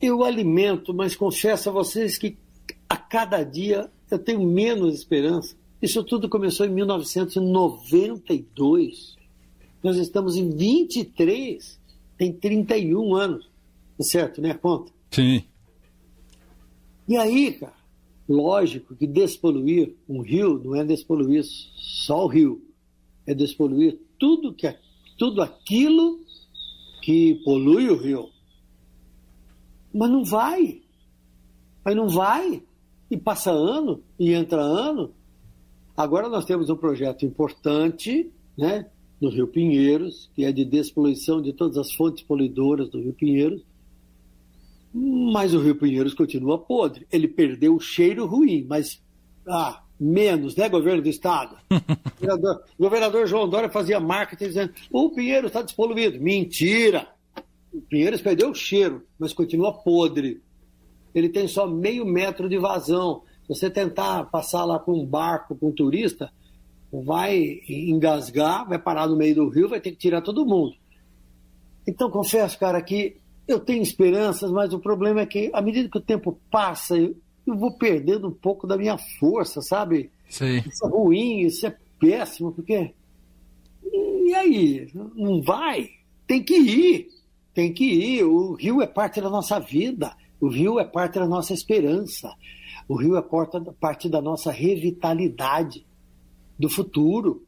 Eu 0.00 0.24
alimento, 0.24 0.94
mas 0.94 1.14
confesso 1.14 1.68
a 1.68 1.72
vocês 1.72 2.16
que 2.16 2.38
a 2.88 2.96
cada 2.96 3.42
dia 3.42 3.90
eu 4.10 4.18
tenho 4.18 4.42
menos 4.42 4.94
esperança. 4.94 5.54
Isso 5.80 6.04
tudo 6.04 6.28
começou 6.28 6.66
em 6.66 6.70
1992. 6.70 9.16
Nós 9.82 9.96
estamos 9.96 10.36
em 10.36 10.50
23. 10.50 11.80
tem 12.16 12.32
31 12.32 13.14
anos. 13.14 13.48
Tá 13.96 14.04
certo, 14.04 14.40
né? 14.40 14.54
Conta. 14.54 14.92
Sim. 15.10 15.44
E 17.06 17.16
aí, 17.16 17.52
cara, 17.52 17.74
lógico 18.28 18.94
que 18.94 19.06
despoluir 19.06 19.94
um 20.08 20.20
rio 20.20 20.60
não 20.62 20.76
é 20.76 20.84
despoluir 20.84 21.44
só 21.44 22.24
o 22.24 22.28
rio, 22.28 22.62
é 23.26 23.34
despoluir 23.34 23.98
tudo, 24.18 24.54
que, 24.54 24.72
tudo 25.18 25.42
aquilo 25.42 26.20
que 27.02 27.40
polui 27.44 27.90
o 27.90 27.96
rio. 27.96 28.30
Mas 29.92 30.10
não 30.10 30.24
vai. 30.24 30.82
Mas 31.84 31.96
não 31.96 32.08
vai. 32.08 32.62
E 33.10 33.16
passa 33.16 33.50
ano, 33.50 34.02
e 34.18 34.32
entra 34.32 34.60
ano. 34.60 35.12
Agora 35.96 36.28
nós 36.28 36.44
temos 36.44 36.70
um 36.70 36.76
projeto 36.76 37.26
importante, 37.26 38.30
né, 38.56 38.86
no 39.20 39.28
Rio 39.28 39.46
Pinheiros, 39.48 40.30
que 40.34 40.44
é 40.44 40.52
de 40.52 40.64
despoluição 40.64 41.42
de 41.42 41.52
todas 41.52 41.76
as 41.76 41.92
fontes 41.92 42.22
poluidoras 42.22 42.88
do 42.88 43.00
Rio 43.00 43.12
Pinheiros. 43.12 43.62
Mas 44.92 45.54
o 45.54 45.60
Rio 45.60 45.76
Pinheiros 45.76 46.14
continua 46.14 46.58
podre. 46.58 47.06
Ele 47.12 47.28
perdeu 47.28 47.74
o 47.74 47.80
cheiro 47.80 48.26
ruim, 48.26 48.64
mas 48.68 49.00
ah, 49.46 49.82
menos, 49.98 50.56
né, 50.56 50.68
governo 50.68 51.02
do 51.02 51.08
estado? 51.08 51.56
o 51.70 51.76
governador, 52.20 52.64
governador 52.78 53.26
João 53.26 53.48
Dória 53.48 53.68
fazia 53.68 54.00
marketing 54.00 54.44
dizendo: 54.44 54.72
o 54.90 55.10
Pinheiros 55.10 55.50
está 55.50 55.62
despoluído. 55.62 56.20
Mentira! 56.20 57.08
O 57.72 57.80
Pinheiros 57.82 58.20
perdeu 58.20 58.50
o 58.50 58.54
cheiro, 58.54 59.02
mas 59.18 59.32
continua 59.32 59.72
podre. 59.72 60.40
Ele 61.14 61.28
tem 61.28 61.46
só 61.46 61.66
meio 61.66 62.04
metro 62.04 62.48
de 62.48 62.58
vazão. 62.58 63.22
Se 63.42 63.48
você 63.48 63.70
tentar 63.70 64.24
passar 64.24 64.64
lá 64.64 64.78
com 64.78 64.92
um 64.92 65.06
barco, 65.06 65.56
com 65.56 65.68
um 65.68 65.72
turista, 65.72 66.32
vai 66.92 67.60
engasgar, 67.68 68.68
vai 68.68 68.78
parar 68.78 69.06
no 69.06 69.16
meio 69.16 69.34
do 69.34 69.48
rio, 69.48 69.68
vai 69.68 69.80
ter 69.80 69.92
que 69.92 69.98
tirar 69.98 70.22
todo 70.22 70.46
mundo. 70.46 70.74
Então, 71.86 72.10
confesso, 72.10 72.58
cara, 72.58 72.80
que 72.82 73.16
eu 73.46 73.58
tenho 73.58 73.82
esperanças, 73.82 74.50
mas 74.50 74.72
o 74.72 74.78
problema 74.78 75.20
é 75.20 75.26
que, 75.26 75.50
à 75.52 75.62
medida 75.62 75.88
que 75.88 75.98
o 75.98 76.02
tempo 76.02 76.38
passa, 76.50 76.96
eu, 76.96 77.16
eu 77.46 77.56
vou 77.56 77.76
perdendo 77.76 78.28
um 78.28 78.32
pouco 78.32 78.66
da 78.66 78.76
minha 78.76 78.96
força, 79.18 79.60
sabe? 79.60 80.10
Sim. 80.28 80.58
Isso 80.58 80.86
é 80.86 80.88
ruim, 80.88 81.40
isso 81.40 81.66
é 81.66 81.76
péssimo, 81.98 82.52
porque. 82.52 82.92
E 83.82 84.34
aí? 84.34 84.88
Não 84.94 85.42
vai? 85.42 85.88
Tem 86.26 86.42
que 86.42 86.54
ir. 86.56 87.08
Tem 87.54 87.72
que 87.72 87.84
ir. 87.84 88.24
O 88.24 88.54
rio 88.54 88.80
é 88.80 88.86
parte 88.86 89.20
da 89.20 89.28
nossa 89.28 89.58
vida. 89.58 90.16
O 90.40 90.48
rio 90.48 90.78
é 90.78 90.84
parte 90.84 91.18
da 91.18 91.26
nossa 91.26 91.52
esperança. 91.52 92.32
O 92.88 92.96
rio 92.96 93.16
é 93.16 93.22
parte 93.72 94.08
da 94.08 94.20
nossa 94.20 94.50
revitalidade 94.50 95.84
do 96.58 96.68
futuro. 96.68 97.44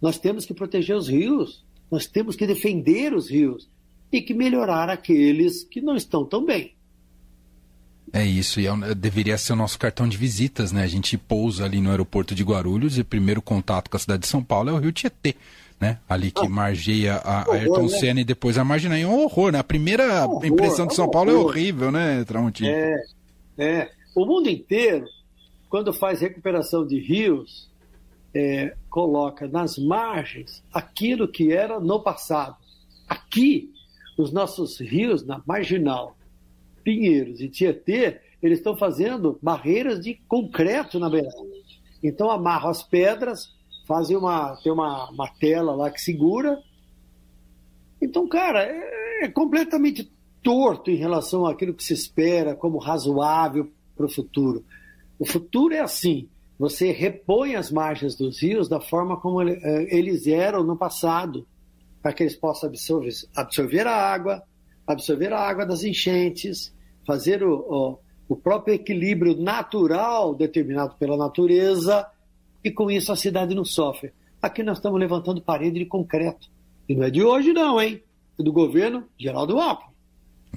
Nós 0.00 0.18
temos 0.18 0.46
que 0.46 0.54
proteger 0.54 0.96
os 0.96 1.08
rios. 1.08 1.64
Nós 1.90 2.06
temos 2.06 2.36
que 2.36 2.46
defender 2.46 3.12
os 3.14 3.30
rios 3.30 3.68
e 4.12 4.20
que 4.20 4.34
melhorar 4.34 4.88
aqueles 4.88 5.64
que 5.64 5.80
não 5.80 5.96
estão 5.96 6.24
tão 6.24 6.44
bem. 6.44 6.74
É 8.12 8.24
isso, 8.24 8.60
e 8.60 8.66
é, 8.66 8.94
deveria 8.94 9.38
ser 9.38 9.52
o 9.52 9.56
nosso 9.56 9.78
cartão 9.78 10.08
de 10.08 10.16
visitas, 10.16 10.72
né? 10.72 10.82
A 10.82 10.88
gente 10.88 11.16
pousa 11.16 11.64
ali 11.64 11.80
no 11.80 11.90
aeroporto 11.90 12.34
de 12.34 12.42
Guarulhos 12.42 12.98
e 12.98 13.02
o 13.02 13.04
primeiro 13.04 13.40
contato 13.40 13.88
com 13.88 13.96
a 13.96 14.00
cidade 14.00 14.22
de 14.22 14.28
São 14.28 14.42
Paulo 14.42 14.70
é 14.70 14.72
o 14.72 14.78
Rio 14.78 14.90
Tietê, 14.90 15.36
né? 15.80 15.98
Ali 16.06 16.30
que 16.30 16.44
ah, 16.44 16.48
margeia 16.48 17.16
a, 17.16 17.40
horror, 17.40 17.54
Ayrton 17.54 17.82
né? 17.82 17.88
Senna 17.88 18.20
e 18.20 18.24
depois 18.24 18.58
a 18.58 18.64
Marginal. 18.64 18.98
É 18.98 19.06
um 19.06 19.22
horror, 19.22 19.50
né? 19.50 19.58
A 19.58 19.64
primeira 19.64 20.26
horror, 20.26 20.44
impressão 20.44 20.86
de 20.86 20.94
São 20.94 21.10
Paulo 21.10 21.30
é 21.30 21.34
horrível, 21.34 21.90
né, 21.90 22.22
Tramontinho? 22.24 22.70
É, 22.70 23.02
é. 23.58 23.90
O 24.14 24.26
mundo 24.26 24.50
inteiro, 24.50 25.06
quando 25.70 25.92
faz 25.92 26.20
recuperação 26.20 26.86
de 26.86 27.00
rios, 27.00 27.70
é, 28.34 28.76
coloca 28.90 29.48
nas 29.48 29.78
margens 29.78 30.62
aquilo 30.72 31.26
que 31.26 31.52
era 31.52 31.80
no 31.80 32.00
passado. 32.00 32.56
Aqui, 33.08 33.72
os 34.18 34.30
nossos 34.30 34.78
rios 34.78 35.24
na 35.24 35.42
Marginal, 35.46 36.16
Pinheiros 36.84 37.40
e 37.40 37.48
Tietê, 37.48 38.20
eles 38.42 38.58
estão 38.58 38.76
fazendo 38.76 39.38
barreiras 39.42 40.00
de 40.00 40.14
concreto 40.28 40.98
na 40.98 41.08
beirada. 41.08 41.36
Então 42.02 42.30
amarram 42.30 42.70
as 42.70 42.82
pedras, 42.82 43.54
fazem 43.90 44.16
uma 44.16 44.54
tem 44.62 44.70
uma, 44.70 45.10
uma 45.10 45.26
tela 45.26 45.74
lá 45.74 45.90
que 45.90 46.00
segura. 46.00 46.62
Então, 48.00 48.28
cara, 48.28 48.62
é, 48.62 49.24
é 49.24 49.28
completamente 49.28 50.08
torto 50.40 50.92
em 50.92 50.96
relação 50.96 51.44
àquilo 51.44 51.74
que 51.74 51.82
se 51.82 51.92
espera 51.92 52.54
como 52.54 52.78
razoável 52.78 53.68
para 53.96 54.06
o 54.06 54.08
futuro. 54.08 54.64
O 55.18 55.26
futuro 55.26 55.74
é 55.74 55.80
assim: 55.80 56.28
você 56.56 56.92
repõe 56.92 57.56
as 57.56 57.72
margens 57.72 58.14
dos 58.14 58.40
rios 58.40 58.68
da 58.68 58.80
forma 58.80 59.16
como 59.16 59.42
eh, 59.42 59.88
eles 59.90 60.24
eram 60.28 60.62
no 60.62 60.76
passado 60.76 61.44
para 62.00 62.12
que 62.12 62.22
eles 62.22 62.36
possam 62.36 62.68
absorver, 62.68 63.12
absorver 63.34 63.88
a 63.88 63.96
água, 63.96 64.40
absorver 64.86 65.32
a 65.32 65.40
água 65.40 65.66
das 65.66 65.82
enchentes, 65.82 66.72
fazer 67.04 67.42
o, 67.42 67.56
o, 67.58 67.98
o 68.28 68.36
próprio 68.36 68.72
equilíbrio 68.72 69.36
natural 69.36 70.32
determinado 70.32 70.94
pela 70.94 71.16
natureza, 71.16 72.06
e 72.64 72.70
com 72.70 72.90
isso 72.90 73.12
a 73.12 73.16
cidade 73.16 73.54
não 73.54 73.64
sofre. 73.64 74.12
Aqui 74.40 74.62
nós 74.62 74.78
estamos 74.78 74.98
levantando 74.98 75.40
parede 75.40 75.78
de 75.78 75.86
concreto. 75.86 76.48
E 76.88 76.94
não 76.94 77.04
é 77.04 77.10
de 77.10 77.22
hoje, 77.22 77.52
não, 77.52 77.80
hein? 77.80 78.02
É 78.38 78.42
do 78.42 78.52
governo 78.52 79.04
Geraldo 79.18 79.58
Alckmin. 79.58 79.94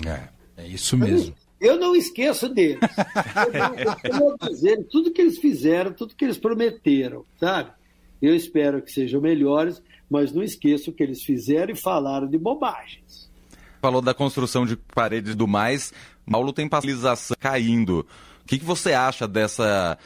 É, 0.05 0.29
é 0.57 0.67
isso 0.67 0.97
mesmo. 0.97 1.35
Eu 1.59 1.77
não 1.77 1.95
esqueço 1.95 2.49
deles. 2.49 2.79
Eu 4.03 4.35
eu 4.37 4.49
dizer, 4.49 4.83
tudo 4.89 5.11
que 5.11 5.21
eles 5.21 5.37
fizeram, 5.37 5.93
tudo 5.93 6.15
que 6.15 6.25
eles 6.25 6.37
prometeram, 6.37 7.25
sabe? 7.39 7.71
Eu 8.21 8.35
espero 8.35 8.81
que 8.81 8.91
sejam 8.91 9.21
melhores, 9.21 9.81
mas 10.09 10.33
não 10.33 10.43
esqueço 10.43 10.91
o 10.91 10.93
que 10.93 11.03
eles 11.03 11.23
fizeram 11.23 11.73
e 11.73 11.75
falaram 11.75 12.27
de 12.27 12.37
bobagens. 12.37 13.29
Falou 13.81 14.01
da 14.01 14.13
construção 14.13 14.65
de 14.65 14.75
paredes 14.75 15.35
do 15.35 15.47
mais. 15.47 15.93
Paulo 16.29 16.53
tem 16.53 16.67
paralisação 16.67 17.35
caindo. 17.39 18.05
O 18.43 18.45
que, 18.45 18.59
que, 18.59 18.65
você 18.65 18.91
acha 18.91 19.25
dessa. 19.25 19.97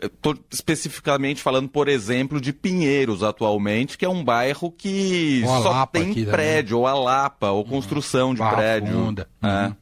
Estou 0.00 0.34
é, 0.34 0.36
é, 0.36 0.40
especificamente 0.52 1.42
falando, 1.42 1.68
por 1.68 1.88
exemplo, 1.88 2.40
de 2.40 2.52
Pinheiros 2.52 3.24
atualmente, 3.24 3.98
que 3.98 4.04
é 4.04 4.08
um 4.08 4.22
bairro 4.22 4.70
que 4.70 5.42
só 5.44 5.84
tem 5.86 6.12
prédio, 6.24 6.76
também. 6.76 6.80
ou 6.80 6.86
a 6.86 6.94
Lapa, 6.94 7.50
ou 7.50 7.64
construção 7.64 8.32
de 8.32 8.38
Barra 8.38 8.56
prédio. 8.56 8.92
Funda. 8.92 9.28
É. 9.42 9.66
Uhum. 9.66 9.74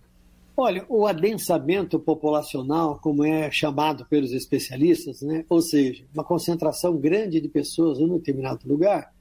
Olha, 0.56 0.86
o 0.88 1.06
adensamento 1.06 1.98
populacional, 1.98 3.00
como 3.02 3.24
é 3.24 3.50
chamado 3.50 4.06
pelos 4.06 4.32
especialistas, 4.32 5.20
né? 5.20 5.44
ou 5.48 5.60
seja, 5.60 6.04
uma 6.14 6.22
concentração 6.22 6.96
grande 6.96 7.40
de 7.40 7.48
pessoas 7.48 7.98
em 7.98 8.04
um 8.04 8.16
determinado 8.16 8.60
lugar, 8.66 9.12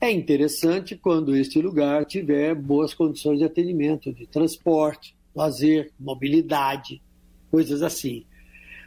é 0.00 0.10
interessante 0.10 0.96
quando 0.96 1.36
este 1.36 1.60
lugar 1.60 2.06
tiver 2.06 2.54
boas 2.54 2.94
condições 2.94 3.40
de 3.40 3.44
atendimento, 3.44 4.12
de 4.12 4.26
transporte, 4.26 5.14
lazer, 5.34 5.90
mobilidade, 5.98 7.02
coisas 7.50 7.82
assim. 7.82 8.24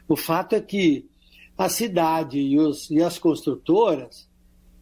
O 0.07 0.15
fato 0.15 0.55
é 0.55 0.61
que 0.61 1.05
a 1.57 1.69
cidade 1.69 2.39
e, 2.39 2.57
os, 2.59 2.89
e 2.89 3.01
as 3.01 3.19
construtoras 3.19 4.27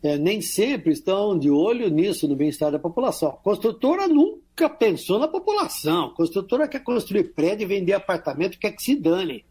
é, 0.03 0.17
nem 0.17 0.41
sempre 0.41 0.91
estão 0.91 1.37
de 1.37 1.49
olho 1.49 1.89
nisso, 1.89 2.27
no 2.27 2.35
bem-estar 2.35 2.71
da 2.71 2.79
população. 2.79 3.29
A 3.29 3.33
construtora 3.33 4.07
nunca 4.07 4.69
pensou 4.69 5.19
na 5.19 5.27
população. 5.27 6.07
A 6.07 6.15
construtora 6.15 6.67
quer 6.67 6.83
construir 6.83 7.33
prédio 7.33 7.65
e 7.65 7.67
vender 7.67 7.93
apartamento, 7.93 8.57
quer 8.57 8.71
que 8.71 8.81
se 8.81 8.95
dane. 8.95 9.45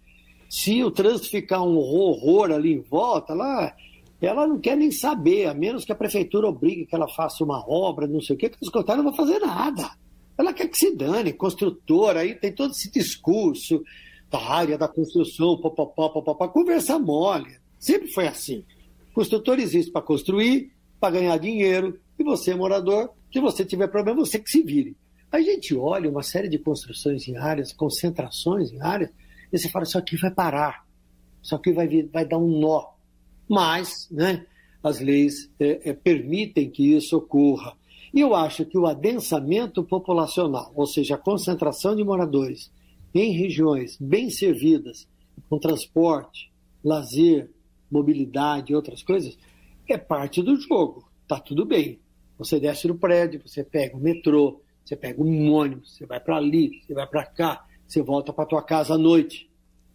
Se 0.48 0.82
o 0.82 0.90
trânsito 0.90 1.30
ficar 1.30 1.62
um 1.62 1.76
horror 1.76 2.50
ali 2.50 2.72
em 2.72 2.80
volta, 2.80 3.32
ela 3.32 3.74
ela 4.20 4.46
não 4.46 4.58
quer 4.58 4.76
nem 4.76 4.90
saber, 4.90 5.46
a 5.46 5.54
menos 5.54 5.84
que 5.84 5.92
a 5.92 5.94
prefeitura 5.94 6.46
obrigue 6.46 6.84
que 6.84 6.94
ela 6.94 7.08
faça 7.08 7.42
uma 7.42 7.64
obra, 7.66 8.06
não 8.06 8.20
sei 8.20 8.36
o 8.36 8.38
quê, 8.38 8.50
que 8.50 8.58
os 8.60 8.68
contratos 8.68 9.02
não 9.02 9.10
vão 9.10 9.16
fazer 9.16 9.38
nada. 9.38 9.90
Ela 10.36 10.52
quer 10.52 10.68
que 10.68 10.76
se 10.76 10.94
dane, 10.94 11.32
construtora, 11.32 12.20
aí 12.20 12.34
tem 12.34 12.52
todo 12.52 12.72
esse 12.72 12.90
discurso 12.90 13.82
da 14.30 14.38
área 14.38 14.78
da 14.78 14.86
construção, 14.86 15.60
papapá, 15.60 16.08
papapá, 16.08 16.48
conversa 16.48 16.98
mole. 16.98 17.58
Sempre 17.78 18.12
foi 18.12 18.26
assim. 18.26 18.64
construtor 19.12 19.58
existe 19.58 19.90
para 19.90 20.02
construir, 20.02 20.72
para 21.00 21.14
ganhar 21.14 21.36
dinheiro, 21.38 21.98
e 22.18 22.22
você, 22.22 22.54
morador, 22.54 23.10
se 23.32 23.40
você 23.40 23.64
tiver 23.64 23.88
problema, 23.88 24.24
você 24.24 24.38
que 24.38 24.50
se 24.50 24.62
vire. 24.62 24.96
Aí 25.32 25.48
a 25.48 25.52
gente 25.54 25.74
olha 25.74 26.10
uma 26.10 26.22
série 26.22 26.48
de 26.48 26.58
construções 26.58 27.26
em 27.26 27.36
áreas, 27.36 27.72
concentrações 27.72 28.72
em 28.72 28.80
áreas, 28.80 29.10
e 29.52 29.58
você 29.58 29.68
fala, 29.68 29.84
isso 29.84 29.98
aqui 29.98 30.16
vai 30.16 30.30
parar, 30.30 30.84
isso 31.42 31.54
aqui 31.54 31.72
vai, 31.72 31.88
vai 32.12 32.24
dar 32.24 32.38
um 32.38 32.60
nó 32.60 33.00
mas 33.50 34.06
né, 34.12 34.46
as 34.80 35.00
leis 35.00 35.50
é, 35.58 35.90
é, 35.90 35.92
permitem 35.92 36.70
que 36.70 36.94
isso 36.94 37.16
ocorra. 37.16 37.76
E 38.14 38.20
eu 38.20 38.32
acho 38.32 38.64
que 38.64 38.78
o 38.78 38.86
adensamento 38.86 39.82
populacional, 39.82 40.72
ou 40.76 40.86
seja, 40.86 41.16
a 41.16 41.18
concentração 41.18 41.96
de 41.96 42.04
moradores 42.04 42.70
em 43.14 43.32
regiões 43.32 43.96
bem 44.00 44.30
servidas, 44.30 45.08
com 45.48 45.58
transporte, 45.58 46.52
lazer, 46.82 47.50
mobilidade 47.90 48.72
e 48.72 48.76
outras 48.76 49.02
coisas, 49.02 49.36
é 49.88 49.98
parte 49.98 50.42
do 50.42 50.56
jogo. 50.60 51.08
Tá 51.26 51.38
tudo 51.40 51.64
bem. 51.64 51.98
Você 52.38 52.60
desce 52.60 52.86
no 52.86 52.96
prédio, 52.96 53.42
você 53.44 53.64
pega 53.64 53.96
o 53.96 54.00
metrô, 54.00 54.62
você 54.84 54.96
pega 54.96 55.22
um 55.22 55.52
ônibus, 55.52 55.96
você 55.96 56.06
vai 56.06 56.20
para 56.20 56.36
ali, 56.36 56.80
você 56.82 56.94
vai 56.94 57.06
para 57.06 57.26
cá, 57.26 57.64
você 57.86 58.02
volta 58.02 58.32
para 58.32 58.46
tua 58.46 58.62
casa 58.62 58.94
à 58.94 58.98
noite. 58.98 59.50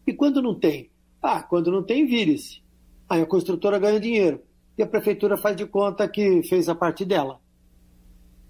E 0.06 0.14
quando 0.14 0.42
não 0.42 0.54
tem? 0.54 0.90
Ah, 1.22 1.42
quando 1.42 1.72
não 1.72 1.82
tem, 1.82 2.06
vire-se. 2.06 2.62
Aí 3.10 3.22
a 3.22 3.26
construtora 3.26 3.80
ganha 3.80 4.00
dinheiro. 4.00 4.42
E 4.78 4.84
a 4.84 4.88
prefeitura 4.88 5.38
faz 5.38 5.56
de 5.56 5.66
conta 5.66 6.08
que 6.08 6.44
fez 6.44 6.68
a 6.68 6.76
parte 6.76 7.06
dela. 7.06 7.40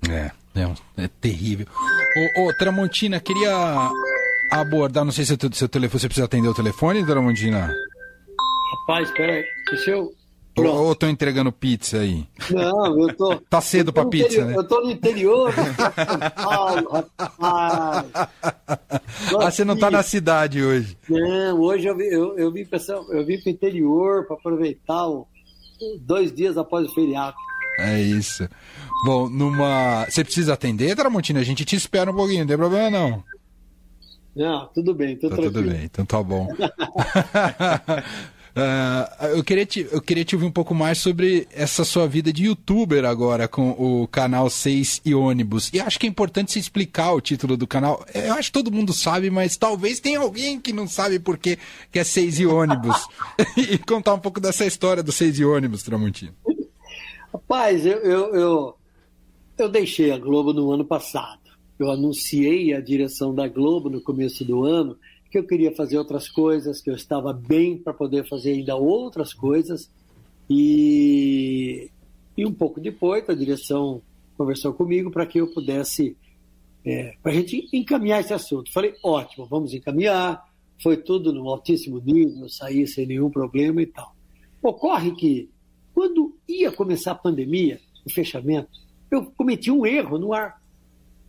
É. 0.09 0.31
É, 0.55 1.03
é 1.03 1.07
terrível. 1.07 1.67
Ô, 1.75 2.47
ô, 2.47 2.53
Tramontina, 2.57 3.19
queria 3.19 3.91
abordar, 4.51 5.05
não 5.05 5.11
sei 5.11 5.25
se 5.25 5.33
o 5.33 5.53
seu 5.53 5.69
telefone, 5.69 5.99
você 5.99 6.07
precisa 6.07 6.25
atender 6.25 6.47
o 6.47 6.53
telefone, 6.53 7.05
Tramontina? 7.05 7.73
Rapaz, 8.71 9.11
peraí, 9.11 9.43
deixa 9.69 9.91
eu 9.91 10.11
Pronto. 10.55 10.73
Ou 10.73 10.89
eu 10.89 10.95
tô 10.95 11.07
entregando 11.07 11.51
pizza 11.51 11.99
aí? 11.99 12.25
Não, 12.49 12.97
eu 13.01 13.13
tô. 13.13 13.35
Tá 13.49 13.59
cedo 13.59 13.91
pra 13.91 14.05
pizza, 14.05 14.27
interior, 14.27 14.47
né? 14.47 14.55
Eu 14.55 14.63
tô 14.63 14.81
no 14.81 14.89
interior 14.89 15.53
Paulo, 16.41 16.89
rapaz. 16.89 18.09
ah, 19.37 19.51
você 19.51 19.65
não 19.65 19.77
tá 19.77 19.91
na 19.91 20.01
cidade 20.01 20.63
hoje? 20.63 20.97
Não, 21.09 21.59
hoje 21.59 21.87
eu, 21.87 21.99
eu, 21.99 22.37
eu 22.37 22.51
vim 22.51 22.65
para 22.65 22.79
eu 23.09 23.25
vim 23.25 23.37
pro 23.41 23.51
interior 23.51 24.25
para 24.25 24.37
aproveitar 24.37 25.05
o, 25.07 25.27
dois 25.99 26.31
dias 26.33 26.57
após 26.57 26.87
o 26.87 26.93
feriado. 26.93 27.35
É 27.79 27.99
isso. 28.01 28.47
Bom, 29.05 29.27
numa. 29.27 30.05
Você 30.09 30.23
precisa 30.23 30.53
atender, 30.53 30.95
Tramontina? 30.95 31.41
A 31.41 31.43
gente 31.43 31.65
te 31.65 31.75
espera 31.75 32.09
um 32.09 32.15
pouquinho, 32.15 32.39
não 32.39 32.47
tem 32.47 32.57
problema 32.57 32.89
não. 32.89 33.21
Não, 34.35 34.67
tudo 34.67 34.93
bem, 34.93 35.15
tô 35.15 35.29
tá 35.29 35.37
tranquilo. 35.37 35.63
Tudo 35.63 35.71
bem, 35.71 35.85
então 35.85 36.05
tá 36.05 36.21
bom. 36.21 36.49
Uh, 38.51 39.27
eu, 39.33 39.43
queria 39.45 39.65
te, 39.65 39.87
eu 39.89 40.01
queria 40.01 40.25
te 40.25 40.35
ouvir 40.35 40.45
um 40.45 40.51
pouco 40.51 40.75
mais 40.75 40.97
sobre 40.97 41.47
essa 41.53 41.85
sua 41.85 42.05
vida 42.05 42.33
de 42.33 42.45
youtuber 42.45 43.05
agora 43.05 43.47
com 43.47 43.69
o 43.69 44.05
canal 44.07 44.49
6 44.49 45.01
e 45.05 45.15
ônibus. 45.15 45.71
E 45.73 45.79
acho 45.79 45.97
que 45.97 46.05
é 46.05 46.09
importante 46.09 46.51
se 46.51 46.59
explicar 46.59 47.13
o 47.13 47.21
título 47.21 47.55
do 47.55 47.65
canal. 47.65 48.05
Eu 48.13 48.33
acho 48.33 48.49
que 48.49 48.59
todo 48.59 48.73
mundo 48.73 48.91
sabe, 48.91 49.29
mas 49.29 49.55
talvez 49.55 50.01
tenha 50.01 50.19
alguém 50.19 50.59
que 50.59 50.73
não 50.73 50.85
sabe 50.85 51.17
por 51.17 51.37
que, 51.37 51.57
que 51.89 51.99
é 51.99 52.03
6 52.03 52.41
e 52.41 52.45
ônibus. 52.45 53.07
e 53.55 53.77
contar 53.77 54.15
um 54.15 54.19
pouco 54.19 54.41
dessa 54.41 54.65
história 54.65 55.01
do 55.01 55.13
6 55.13 55.39
e 55.39 55.45
ônibus, 55.45 55.81
Tramontino. 55.81 56.33
Rapaz, 57.31 57.85
eu, 57.85 57.99
eu, 57.99 58.35
eu, 58.35 58.77
eu 59.57 59.69
deixei 59.69 60.11
a 60.11 60.17
Globo 60.17 60.51
no 60.51 60.71
ano 60.71 60.83
passado. 60.83 61.44
Eu 61.77 61.91
anunciei 61.91 62.73
a 62.73 62.79
direção 62.79 63.33
da 63.33 63.47
Globo 63.47 63.89
no 63.89 64.01
começo 64.01 64.45
do 64.45 64.63
ano 64.63 64.97
que 65.35 65.39
eu 65.39 65.45
queria 65.45 65.75
fazer 65.75 65.97
outras 65.97 66.29
coisas, 66.29 66.81
que 66.81 66.89
eu 66.89 66.95
estava 66.95 67.33
bem 67.33 67.77
para 67.77 67.93
poder 67.93 68.25
fazer 68.25 68.51
ainda 68.51 68.77
outras 68.77 69.33
coisas. 69.33 69.91
E, 70.49 71.89
e 72.37 72.45
um 72.45 72.53
pouco 72.53 72.79
depois, 72.79 73.29
a 73.29 73.33
direção 73.33 74.01
conversou 74.37 74.73
comigo 74.73 75.11
para 75.11 75.25
que 75.25 75.41
eu 75.41 75.47
pudesse, 75.47 76.15
é, 76.85 77.15
para 77.21 77.33
a 77.33 77.35
gente 77.35 77.67
encaminhar 77.73 78.21
esse 78.21 78.33
assunto. 78.33 78.71
Falei, 78.71 78.93
ótimo, 79.03 79.45
vamos 79.45 79.73
encaminhar. 79.73 80.41
Foi 80.81 80.95
tudo 80.95 81.33
no 81.33 81.49
altíssimo 81.49 81.99
nível, 81.99 82.47
saí 82.47 82.87
sem 82.87 83.05
nenhum 83.05 83.29
problema 83.29 83.81
e 83.81 83.85
tal. 83.87 84.15
Ocorre 84.63 85.11
que, 85.15 85.49
quando 85.93 86.33
ia 86.47 86.71
começar 86.71 87.11
a 87.11 87.15
pandemia, 87.15 87.81
o 88.05 88.09
fechamento, 88.09 88.69
eu 89.11 89.25
cometi 89.37 89.69
um 89.69 89.85
erro 89.85 90.17
no 90.17 90.33
ar. 90.33 90.61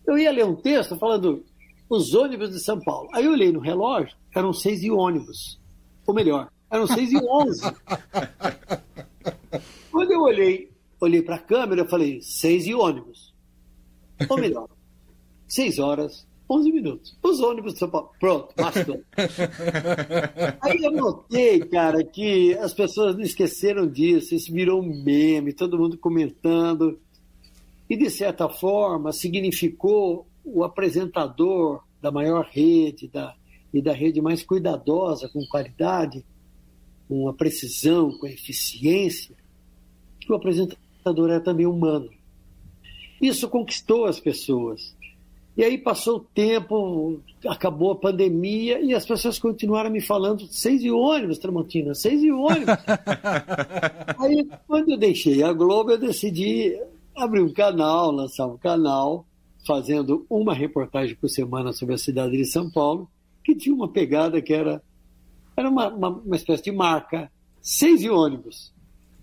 Eu 0.07 0.19
ia 0.19 0.31
ler 0.31 0.45
um 0.45 0.55
texto 0.55 0.97
falando 0.97 1.45
os 1.89 2.15
ônibus 2.15 2.51
de 2.51 2.61
São 2.61 2.79
Paulo. 2.81 3.09
Aí 3.13 3.25
eu 3.25 3.33
olhei 3.33 3.53
no 3.53 3.61
relógio, 3.61 4.17
eram 4.35 4.53
seis 4.53 4.83
e 4.83 4.91
ônibus. 4.91 5.61
Ou 6.07 6.15
melhor, 6.15 6.51
eram 6.71 6.87
seis 6.87 7.11
e 7.13 7.17
onze. 7.17 7.63
Quando 9.91 10.13
eu 10.13 10.21
olhei, 10.21 10.71
olhei 11.01 11.23
para 11.23 11.37
a 11.37 11.43
câmera, 11.43 11.83
eu 11.83 11.89
falei, 11.89 12.21
seis 12.23 12.67
e 12.67 12.75
ônibus. 12.75 13.35
Ou 14.29 14.39
melhor, 14.39 14.69
seis 15.49 15.79
horas, 15.79 16.27
onze 16.49 16.71
minutos. 16.71 17.17
Os 17.23 17.41
ônibus 17.41 17.75
de 17.75 17.81
São 17.81 17.91
Paulo. 17.91 18.11
Pronto, 18.21 18.55
bastou. 18.57 19.03
Aí 20.61 20.83
eu 20.83 20.93
notei, 20.93 21.61
cara, 21.61 22.05
que 22.05 22.55
as 22.59 22.73
pessoas 22.73 23.17
não 23.17 23.23
esqueceram 23.23 23.87
disso, 23.87 24.35
isso 24.35 24.53
virou 24.53 24.81
um 24.81 25.05
meme, 25.05 25.53
todo 25.53 25.79
mundo 25.79 25.99
comentando. 25.99 26.99
E, 27.89 27.97
de 27.97 28.11
certa 28.11 28.49
forma, 28.49 29.13
significou 29.13 30.27
o 30.45 30.65
apresentador 30.65 31.83
da 32.01 32.11
maior 32.11 32.47
rede 32.51 33.09
da, 33.09 33.35
e 33.73 33.83
da 33.83 33.93
rede 33.93 34.21
mais 34.21 34.43
cuidadosa, 34.43 35.29
com 35.29 35.45
qualidade, 35.47 36.25
com 37.09 37.29
a 37.29 37.33
precisão, 37.33 38.11
com 38.19 38.27
a 38.27 38.31
eficiência, 38.31 39.35
que 40.21 40.31
o 40.33 40.35
apresentador 40.35 41.31
é 41.31 41.41
também 41.41 41.67
humano. 41.67 42.11
Isso 43.21 43.49
conquistou 43.49 44.07
as 44.07 44.21
pessoas. 44.21 44.95
E 45.57 45.65
aí 45.65 45.79
passou 45.79 46.19
o 46.19 46.21
tempo, 46.21 47.19
acabou 47.47 47.93
a 47.93 47.97
pandemia 47.97 48.79
e 48.81 48.93
as 48.93 49.07
pessoas 49.07 49.39
continuaram 49.39 49.89
me 49.89 50.03
falando 50.03 50.47
seis 50.49 50.85
e 50.85 50.91
ônibus, 50.91 51.39
Tramontina, 51.39 51.95
seis 51.95 52.23
e 52.23 52.31
ônibus. 52.31 52.77
aí, 54.21 54.47
quando 54.67 54.91
eu 54.91 54.99
deixei 54.99 55.43
a 55.43 55.53
Globo, 55.55 55.93
eu 55.93 55.99
decidi 55.99 56.79
abrir 57.17 57.43
um 57.43 57.53
canal, 57.53 58.11
lançar 58.11 58.47
um 58.47 58.59
canal 58.59 59.27
fazendo 59.67 60.25
uma 60.31 60.55
reportagem 60.55 61.17
por 61.17 61.29
semana 61.29 61.73
sobre 61.73 61.95
a 61.95 61.99
cidade 61.99 62.37
de 62.37 62.45
São 62.45 62.71
Paulo, 62.71 63.11
que 63.43 63.55
tinha 63.55 63.75
uma 63.75 63.89
pegada 63.89 64.41
que 64.41 64.53
era, 64.53 64.83
era 65.57 65.69
uma, 65.69 65.89
uma, 65.89 66.09
uma 66.09 66.37
espécie 66.37 66.65
de 66.65 66.73
marca, 66.73 67.31
seis 67.61 68.03
e 68.03 68.11
ônibus. 68.11 68.73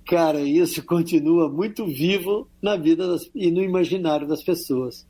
Cara, 0.06 0.42
isso 0.42 0.84
continua 0.86 1.50
muito 1.50 1.86
vivo 1.86 2.48
na 2.62 2.76
vida 2.76 3.08
das, 3.08 3.30
e 3.34 3.50
no 3.50 3.62
imaginário 3.62 4.28
das 4.28 4.44
pessoas. 4.44 5.08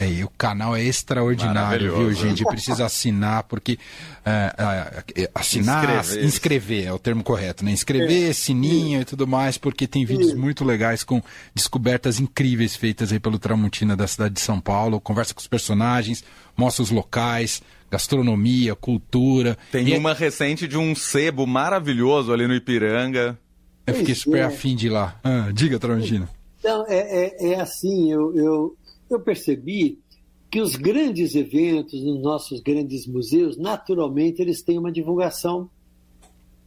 É, 0.00 0.08
e 0.08 0.22
o 0.22 0.28
canal 0.28 0.76
é 0.76 0.82
extraordinário, 0.84 1.96
viu, 1.96 2.12
gente? 2.12 2.44
Precisa 2.44 2.86
assinar, 2.86 3.42
porque 3.42 3.76
é, 4.24 4.54
é, 4.56 5.22
é, 5.22 5.30
assinar, 5.34 5.82
inscrever. 5.98 6.24
inscrever. 6.24 6.86
é 6.86 6.92
o 6.92 6.98
termo 7.00 7.24
correto, 7.24 7.64
né? 7.64 7.72
Inscrever, 7.72 8.30
é. 8.30 8.32
sininho 8.32 9.00
e 9.00 9.04
tudo 9.04 9.26
mais, 9.26 9.58
porque 9.58 9.88
tem 9.88 10.04
vídeos 10.04 10.34
muito 10.34 10.64
legais 10.64 11.02
com 11.02 11.20
descobertas 11.52 12.20
incríveis 12.20 12.76
feitas 12.76 13.10
aí 13.12 13.18
pelo 13.18 13.40
Tramontina 13.40 13.96
da 13.96 14.06
cidade 14.06 14.34
de 14.34 14.40
São 14.40 14.60
Paulo. 14.60 15.00
Conversa 15.00 15.34
com 15.34 15.40
os 15.40 15.48
personagens, 15.48 16.22
mostra 16.56 16.84
os 16.84 16.92
locais, 16.92 17.60
gastronomia, 17.90 18.76
cultura. 18.76 19.58
Tem 19.72 19.98
uma 19.98 20.14
recente 20.14 20.68
de 20.68 20.78
um 20.78 20.94
sebo 20.94 21.44
maravilhoso 21.44 22.32
ali 22.32 22.46
no 22.46 22.54
Ipiranga. 22.54 23.36
Eu 23.84 23.94
fiquei 23.94 24.14
super 24.14 24.42
afim 24.42 24.76
de 24.76 24.86
ir 24.86 24.90
lá. 24.90 25.18
Ah, 25.24 25.50
diga, 25.52 25.76
Tramontina. 25.76 26.28
Então, 26.60 26.84
é, 26.88 27.24
é, 27.24 27.52
é 27.52 27.60
assim, 27.60 28.12
eu, 28.12 28.36
eu 28.36 28.76
eu 29.10 29.20
percebi 29.20 29.98
que 30.50 30.60
os 30.60 30.76
grandes 30.76 31.34
eventos 31.34 32.02
nos 32.02 32.20
nossos 32.20 32.60
grandes 32.60 33.06
museus, 33.06 33.56
naturalmente, 33.56 34.40
eles 34.40 34.62
têm 34.62 34.78
uma 34.78 34.92
divulgação 34.92 35.68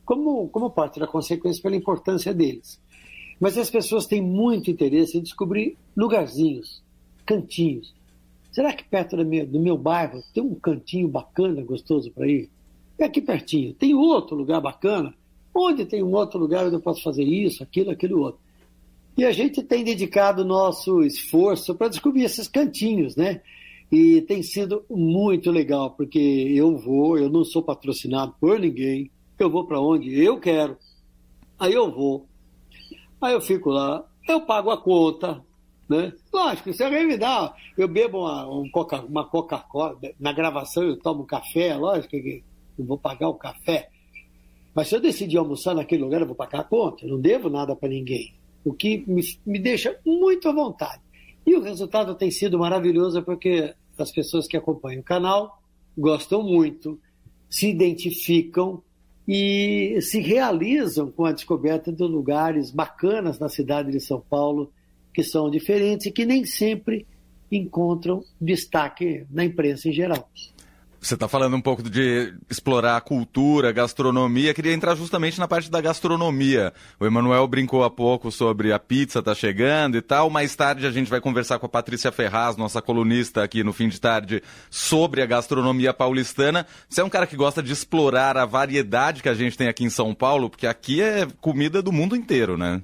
como, 0.05 0.47
como 0.49 0.69
parte 0.69 0.99
da 0.99 1.07
consequência 1.07 1.61
pela 1.61 1.75
importância 1.75 2.33
deles. 2.33 2.79
Mas 3.39 3.57
as 3.57 3.69
pessoas 3.69 4.05
têm 4.05 4.21
muito 4.21 4.69
interesse 4.69 5.17
em 5.17 5.21
descobrir 5.21 5.77
lugarzinhos, 5.95 6.83
cantinhos. 7.25 7.93
Será 8.51 8.73
que 8.73 8.83
perto 8.83 9.17
do 9.17 9.25
meu, 9.25 9.47
do 9.47 9.59
meu 9.59 9.77
bairro 9.77 10.21
tem 10.33 10.43
um 10.43 10.53
cantinho 10.53 11.07
bacana, 11.07 11.63
gostoso 11.63 12.11
para 12.11 12.27
ir? 12.27 12.49
É 12.99 13.05
aqui 13.05 13.21
pertinho. 13.21 13.73
Tem 13.73 13.95
outro 13.95 14.35
lugar 14.35 14.61
bacana? 14.61 15.13
Onde 15.55 15.85
tem 15.85 16.03
um 16.03 16.13
outro 16.13 16.39
lugar 16.39 16.65
onde 16.65 16.75
eu 16.75 16.81
posso 16.81 17.01
fazer 17.01 17.23
isso, 17.23 17.63
aquilo, 17.63 17.89
aquilo 17.89 18.21
outro? 18.21 18.39
E 19.17 19.25
a 19.25 19.31
gente 19.31 19.61
tem 19.61 19.83
dedicado 19.83 20.45
nosso 20.45 21.01
esforço 21.03 21.75
para 21.75 21.89
descobrir 21.89 22.23
esses 22.23 22.47
cantinhos, 22.47 23.15
né? 23.15 23.41
E 23.91 24.21
tem 24.21 24.41
sido 24.41 24.85
muito 24.89 25.51
legal, 25.51 25.91
porque 25.91 26.17
eu 26.17 26.77
vou, 26.77 27.17
eu 27.17 27.29
não 27.29 27.43
sou 27.43 27.61
patrocinado 27.61 28.33
por 28.39 28.57
ninguém, 28.57 29.11
eu 29.37 29.49
vou 29.49 29.67
para 29.67 29.81
onde 29.81 30.17
eu 30.17 30.39
quero. 30.39 30.77
Aí 31.59 31.73
eu 31.73 31.91
vou. 31.91 32.25
Aí 33.19 33.33
eu 33.33 33.41
fico 33.41 33.69
lá, 33.69 34.03
eu 34.27 34.41
pago 34.41 34.71
a 34.71 34.77
conta, 34.77 35.43
né? 35.89 36.13
Lógico, 36.31 36.71
você 36.73 36.89
vai 36.89 37.05
me 37.05 37.17
dar. 37.17 37.53
Eu 37.77 37.89
bebo 37.89 38.19
uma, 38.19 38.49
um 38.49 38.69
Coca, 38.71 39.01
uma 39.01 39.27
Coca-Cola, 39.27 39.99
na 40.17 40.31
gravação 40.31 40.83
eu 40.83 40.97
tomo 40.97 41.25
café, 41.25 41.75
lógico 41.75 42.11
que 42.11 42.41
eu 42.79 42.85
vou 42.85 42.97
pagar 42.97 43.27
o 43.27 43.35
café. 43.35 43.89
Mas 44.73 44.87
se 44.87 44.95
eu 44.95 45.01
decidir 45.01 45.37
almoçar 45.37 45.75
naquele 45.75 46.01
lugar, 46.01 46.21
eu 46.21 46.27
vou 46.27 46.35
pagar 46.35 46.61
a 46.61 46.63
conta. 46.63 47.05
Eu 47.05 47.11
não 47.11 47.19
devo 47.19 47.49
nada 47.49 47.75
para 47.75 47.89
ninguém 47.89 48.33
o 48.63 48.73
que 48.73 49.03
me, 49.07 49.21
me 49.45 49.59
deixa 49.59 49.97
muito 50.05 50.47
à 50.47 50.51
vontade. 50.51 51.01
E 51.45 51.55
o 51.55 51.61
resultado 51.61 52.15
tem 52.15 52.29
sido 52.29 52.59
maravilhoso 52.59 53.21
porque 53.23 53.73
as 53.97 54.11
pessoas 54.11 54.47
que 54.47 54.57
acompanham 54.57 55.01
o 55.01 55.03
canal 55.03 55.61
gostam 55.97 56.43
muito, 56.43 56.99
se 57.49 57.69
identificam 57.69 58.81
e 59.27 59.99
se 60.01 60.19
realizam 60.19 61.11
com 61.11 61.25
a 61.25 61.31
descoberta 61.31 61.91
de 61.91 62.03
lugares 62.03 62.71
bacanas 62.71 63.39
na 63.39 63.49
cidade 63.49 63.91
de 63.91 63.99
São 63.99 64.19
Paulo 64.21 64.71
que 65.13 65.23
são 65.23 65.49
diferentes 65.49 66.05
e 66.05 66.11
que 66.11 66.25
nem 66.25 66.45
sempre 66.45 67.05
encontram 67.51 68.23
destaque 68.39 69.25
na 69.29 69.43
imprensa 69.43 69.89
em 69.89 69.91
geral. 69.91 70.29
Você 71.01 71.15
está 71.15 71.27
falando 71.27 71.55
um 71.55 71.61
pouco 71.61 71.81
de 71.81 72.31
explorar 72.47 72.95
a 72.95 73.01
cultura, 73.01 73.71
gastronomia. 73.71 74.53
Queria 74.53 74.71
entrar 74.71 74.93
justamente 74.93 75.39
na 75.39 75.47
parte 75.47 75.71
da 75.71 75.81
gastronomia. 75.81 76.71
O 76.99 77.07
Emanuel 77.07 77.47
brincou 77.47 77.83
há 77.83 77.89
pouco 77.89 78.31
sobre 78.31 78.71
a 78.71 78.77
pizza 78.77 79.19
tá 79.19 79.33
chegando 79.33 79.97
e 79.97 80.01
tal. 80.01 80.29
Mais 80.29 80.55
tarde 80.55 80.85
a 80.85 80.91
gente 80.91 81.09
vai 81.09 81.19
conversar 81.19 81.57
com 81.57 81.65
a 81.65 81.69
Patrícia 81.69 82.11
Ferraz, 82.11 82.55
nossa 82.55 82.83
colunista 82.83 83.41
aqui 83.41 83.63
no 83.63 83.73
fim 83.73 83.89
de 83.89 83.99
tarde, 83.99 84.43
sobre 84.69 85.23
a 85.23 85.25
gastronomia 85.25 85.91
paulistana. 85.91 86.67
Você 86.87 87.01
é 87.01 87.03
um 87.03 87.09
cara 87.09 87.25
que 87.25 87.35
gosta 87.35 87.63
de 87.63 87.73
explorar 87.73 88.37
a 88.37 88.45
variedade 88.45 89.23
que 89.23 89.29
a 89.29 89.33
gente 89.33 89.57
tem 89.57 89.67
aqui 89.67 89.83
em 89.83 89.89
São 89.89 90.13
Paulo, 90.13 90.51
porque 90.51 90.67
aqui 90.67 91.01
é 91.01 91.25
comida 91.41 91.81
do 91.81 91.91
mundo 91.91 92.15
inteiro, 92.15 92.59
né? 92.59 92.79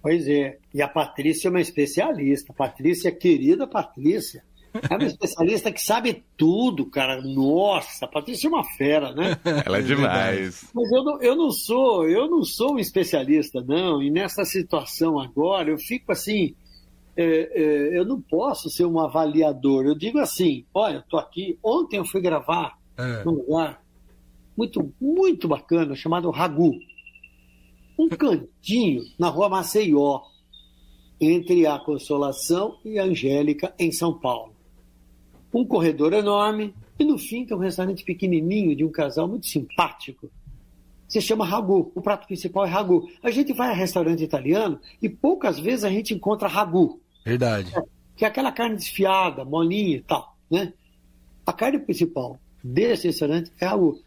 Pois 0.00 0.28
é. 0.28 0.56
E 0.72 0.80
a 0.80 0.86
Patrícia 0.86 1.48
é 1.48 1.50
uma 1.50 1.60
especialista. 1.60 2.52
Patrícia, 2.52 3.10
querida 3.10 3.66
Patrícia. 3.66 4.44
É 4.88 4.94
uma 4.94 5.04
especialista 5.04 5.72
que 5.72 5.80
sabe 5.80 6.24
tudo, 6.36 6.86
cara. 6.86 7.20
Nossa, 7.22 8.04
a 8.04 8.08
Patrícia 8.08 8.46
é 8.46 8.50
uma 8.50 8.64
fera, 8.64 9.12
né? 9.12 9.36
Ela 9.64 9.78
é 9.78 9.82
demais. 9.82 10.70
Mas 10.74 10.92
eu 10.92 11.04
não, 11.04 11.22
eu 11.22 11.36
não 11.36 11.50
sou, 11.50 12.08
eu 12.08 12.28
não 12.28 12.42
sou 12.42 12.74
um 12.74 12.78
especialista, 12.78 13.62
não. 13.62 14.02
E 14.02 14.10
nessa 14.10 14.44
situação 14.44 15.18
agora, 15.18 15.70
eu 15.70 15.78
fico 15.78 16.12
assim. 16.12 16.54
É, 17.18 17.24
é, 17.24 17.98
eu 17.98 18.04
não 18.04 18.20
posso 18.20 18.68
ser 18.68 18.84
um 18.84 19.00
avaliador. 19.00 19.86
Eu 19.86 19.94
digo 19.94 20.18
assim: 20.18 20.64
olha, 20.74 20.96
eu 20.96 21.02
tô 21.02 21.16
aqui. 21.16 21.58
Ontem 21.62 21.96
eu 21.96 22.04
fui 22.04 22.20
gravar 22.20 22.78
é. 22.98 23.24
num 23.24 23.32
lugar 23.32 23.80
muito, 24.56 24.92
muito 25.00 25.46
bacana 25.46 25.94
chamado 25.94 26.30
Ragu. 26.30 26.72
Um 27.98 28.08
cantinho 28.08 29.02
na 29.18 29.28
rua 29.28 29.48
Maceió, 29.48 30.20
entre 31.20 31.66
a 31.66 31.78
Consolação 31.78 32.78
e 32.84 32.98
a 32.98 33.04
Angélica, 33.04 33.74
em 33.78 33.92
São 33.92 34.18
Paulo. 34.18 34.55
Um 35.56 35.64
corredor 35.64 36.12
enorme, 36.12 36.74
e 36.98 37.04
no 37.04 37.16
fim 37.16 37.46
tem 37.46 37.56
um 37.56 37.60
restaurante 37.60 38.04
pequenininho 38.04 38.76
de 38.76 38.84
um 38.84 38.90
casal 38.90 39.26
muito 39.26 39.46
simpático. 39.46 40.30
Se 41.08 41.18
chama 41.18 41.46
ragu. 41.46 41.90
O 41.94 42.02
prato 42.02 42.26
principal 42.26 42.66
é 42.66 42.68
ragu. 42.68 43.08
A 43.22 43.30
gente 43.30 43.54
vai 43.54 43.70
a 43.70 43.72
restaurante 43.72 44.22
italiano 44.22 44.78
e 45.00 45.08
poucas 45.08 45.58
vezes 45.58 45.82
a 45.82 45.88
gente 45.88 46.12
encontra 46.12 46.46
ragu. 46.46 47.00
Verdade. 47.24 47.72
Que 48.14 48.26
é 48.26 48.28
aquela 48.28 48.52
carne 48.52 48.76
desfiada, 48.76 49.46
molinha 49.46 49.96
e 49.96 50.02
tal, 50.02 50.36
né? 50.50 50.74
A 51.46 51.54
carne 51.54 51.78
principal 51.78 52.38
desse 52.62 53.06
restaurante 53.06 53.50
é 53.58 53.64
ragu. 53.64 53.98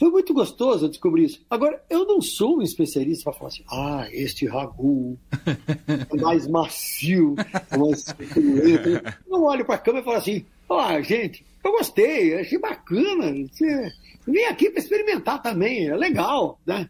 Foi 0.00 0.08
muito 0.08 0.32
gostoso 0.32 0.88
descobrir 0.88 1.24
isso. 1.24 1.44
Agora, 1.50 1.84
eu 1.90 2.06
não 2.06 2.22
sou 2.22 2.56
um 2.56 2.62
especialista 2.62 3.24
para 3.24 3.38
falar 3.38 3.48
assim, 3.48 3.64
ah, 3.70 4.08
este 4.10 4.46
ragu 4.46 5.18
é 5.86 6.16
mais 6.16 6.46
macio, 6.46 7.34
mais 7.78 8.06
Eu 9.28 9.42
olho 9.42 9.62
para 9.66 9.74
a 9.74 9.78
câmera 9.78 10.00
e 10.00 10.04
falo 10.06 10.16
assim, 10.16 10.46
ah, 10.70 11.02
gente, 11.02 11.44
eu 11.62 11.72
gostei, 11.72 12.34
achei 12.34 12.58
bacana. 12.58 13.46
Vem 14.26 14.46
aqui 14.46 14.70
para 14.70 14.80
experimentar 14.80 15.42
também, 15.42 15.88
é 15.88 15.94
legal, 15.94 16.58
né? 16.64 16.88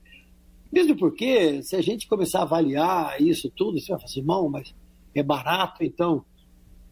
Mesmo 0.72 0.96
porque, 0.96 1.64
se 1.64 1.74
a 1.74 1.82
gente 1.82 2.06
começar 2.06 2.38
a 2.38 2.42
avaliar 2.42 3.20
isso 3.20 3.50
tudo, 3.50 3.80
você 3.80 3.88
vai 3.88 3.98
falar 3.98 4.04
assim, 4.08 4.20
irmão, 4.20 4.48
mas 4.48 4.72
é 5.16 5.22
barato, 5.24 5.82
então 5.82 6.24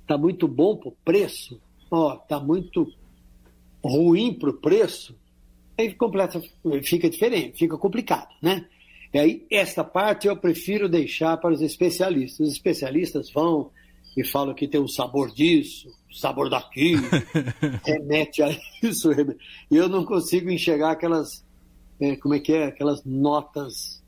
tá 0.05 0.19
muito 0.19 0.49
bom 0.49 0.77
pro 0.77 0.97
preço, 1.05 1.61
ó, 1.89 2.17
tá 2.17 2.41
muito 2.41 2.93
ruim 3.85 4.35
pro 4.35 4.55
preço 4.55 5.15
aí 5.79 5.95
completa, 5.95 6.43
fica 6.83 7.09
diferente, 7.09 7.59
fica 7.59 7.79
complicado, 7.79 8.29
né? 8.43 8.67
E 9.13 9.19
aí, 9.19 9.47
esta 9.51 9.83
parte 9.83 10.27
eu 10.27 10.37
prefiro 10.37 10.89
deixar 10.89 11.37
para 11.39 11.55
os 11.55 11.63
especialistas. 11.63 12.47
Os 12.47 12.53
especialistas 12.53 13.31
vão 13.31 13.71
e 14.17 14.25
falam 14.25 14.55
que 14.55 14.69
tem 14.69 14.81
um 14.81 14.89
sabor 14.89 15.33
disso, 15.33 15.89
sabor 16.13 16.51
daquilo, 16.51 17.03
remete 17.87 18.43
a 18.43 18.51
isso. 18.83 19.11
E 19.71 19.77
eu 19.77 19.89
não 19.89 20.05
consigo 20.05 20.51
enxergar 20.51 20.91
aquelas, 20.91 21.45
é, 22.01 22.17
como 22.17 22.35
é 22.35 22.41
que 22.41 22.53
é, 22.53 22.67
aquelas 22.67 23.03
notas, 23.05 24.03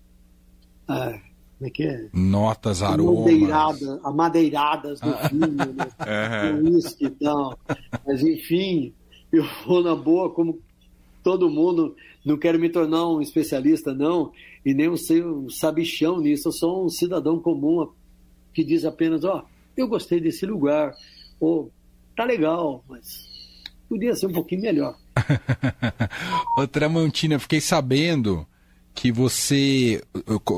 ah, 0.86 1.18
como 1.56 1.68
é 1.68 1.70
que 1.70 1.82
é? 1.84 2.08
Notas, 2.12 2.82
aromas. 2.82 3.18
Amadeirada, 3.18 4.00
amadeiradas 4.02 5.00
do 5.00 5.10
vinho, 5.30 5.72
né? 5.74 6.54
uhum. 6.54 6.74
uísque 6.74 7.04
e 7.06 7.10
tal. 7.10 7.58
Mas, 8.06 8.22
enfim, 8.22 8.92
eu 9.32 9.44
vou 9.64 9.82
na 9.82 9.94
boa 9.94 10.30
como 10.30 10.58
todo 11.22 11.50
mundo, 11.50 11.96
não 12.24 12.36
quero 12.36 12.58
me 12.58 12.68
tornar 12.68 13.08
um 13.08 13.20
especialista, 13.20 13.94
não, 13.94 14.32
e 14.64 14.74
nem 14.74 14.94
ser 14.96 15.26
um 15.26 15.48
sabichão 15.48 16.20
nisso. 16.20 16.48
Eu 16.48 16.52
sou 16.52 16.84
um 16.84 16.88
cidadão 16.88 17.38
comum 17.40 17.88
que 18.52 18.64
diz 18.64 18.84
apenas: 18.84 19.24
Ó, 19.24 19.38
oh, 19.38 19.48
eu 19.76 19.88
gostei 19.88 20.20
desse 20.20 20.46
lugar, 20.46 20.92
ou 21.38 21.70
tá 22.16 22.24
legal, 22.24 22.84
mas 22.88 23.28
podia 23.88 24.14
ser 24.14 24.26
um 24.26 24.32
pouquinho 24.32 24.62
melhor. 24.62 24.96
Ô 26.58 26.66
Tramontina, 26.66 27.38
fiquei 27.38 27.60
sabendo 27.60 28.46
que 28.94 29.10
você, 29.10 30.02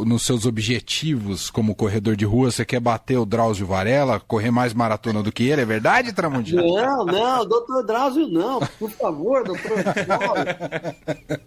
nos 0.07 0.23
seus 0.23 0.47
objetivos 0.47 1.51
como 1.51 1.75
corredor 1.75 2.17
de 2.17 2.25
rua, 2.25 2.51
você 2.51 2.65
quer 2.65 2.81
bater 2.81 3.17
o 3.17 3.27
Drauzio 3.27 3.67
Varela, 3.67 4.19
correr 4.19 4.51
mais 4.51 4.75
maratona 4.75 5.23
do 5.23 5.31
que 5.31 5.45
ele, 5.45 5.63
é 5.63 5.67
verdade, 5.67 6.13
Tramontina? 6.13 6.63
Não, 6.63 7.05
não, 7.05 7.47
doutor 7.47 7.85
Drauzio 7.85 8.29
não, 8.29 8.61
por 8.79 8.91
favor, 8.91 9.45
doutor 9.45 9.73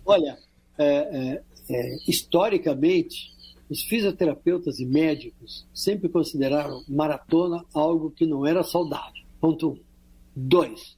Olha, 0.05 0.37
é, 0.77 0.85
é, 0.85 1.41
é, 1.69 1.95
historicamente, 2.07 3.33
os 3.69 3.81
fisioterapeutas 3.81 4.79
e 4.79 4.85
médicos 4.85 5.65
sempre 5.73 6.07
consideraram 6.07 6.83
maratona 6.87 7.65
algo 7.73 8.11
que 8.11 8.25
não 8.25 8.45
era 8.45 8.63
saudável. 8.63 9.23
Ponto 9.41 9.71
um. 9.71 9.79
Dois, 10.35 10.97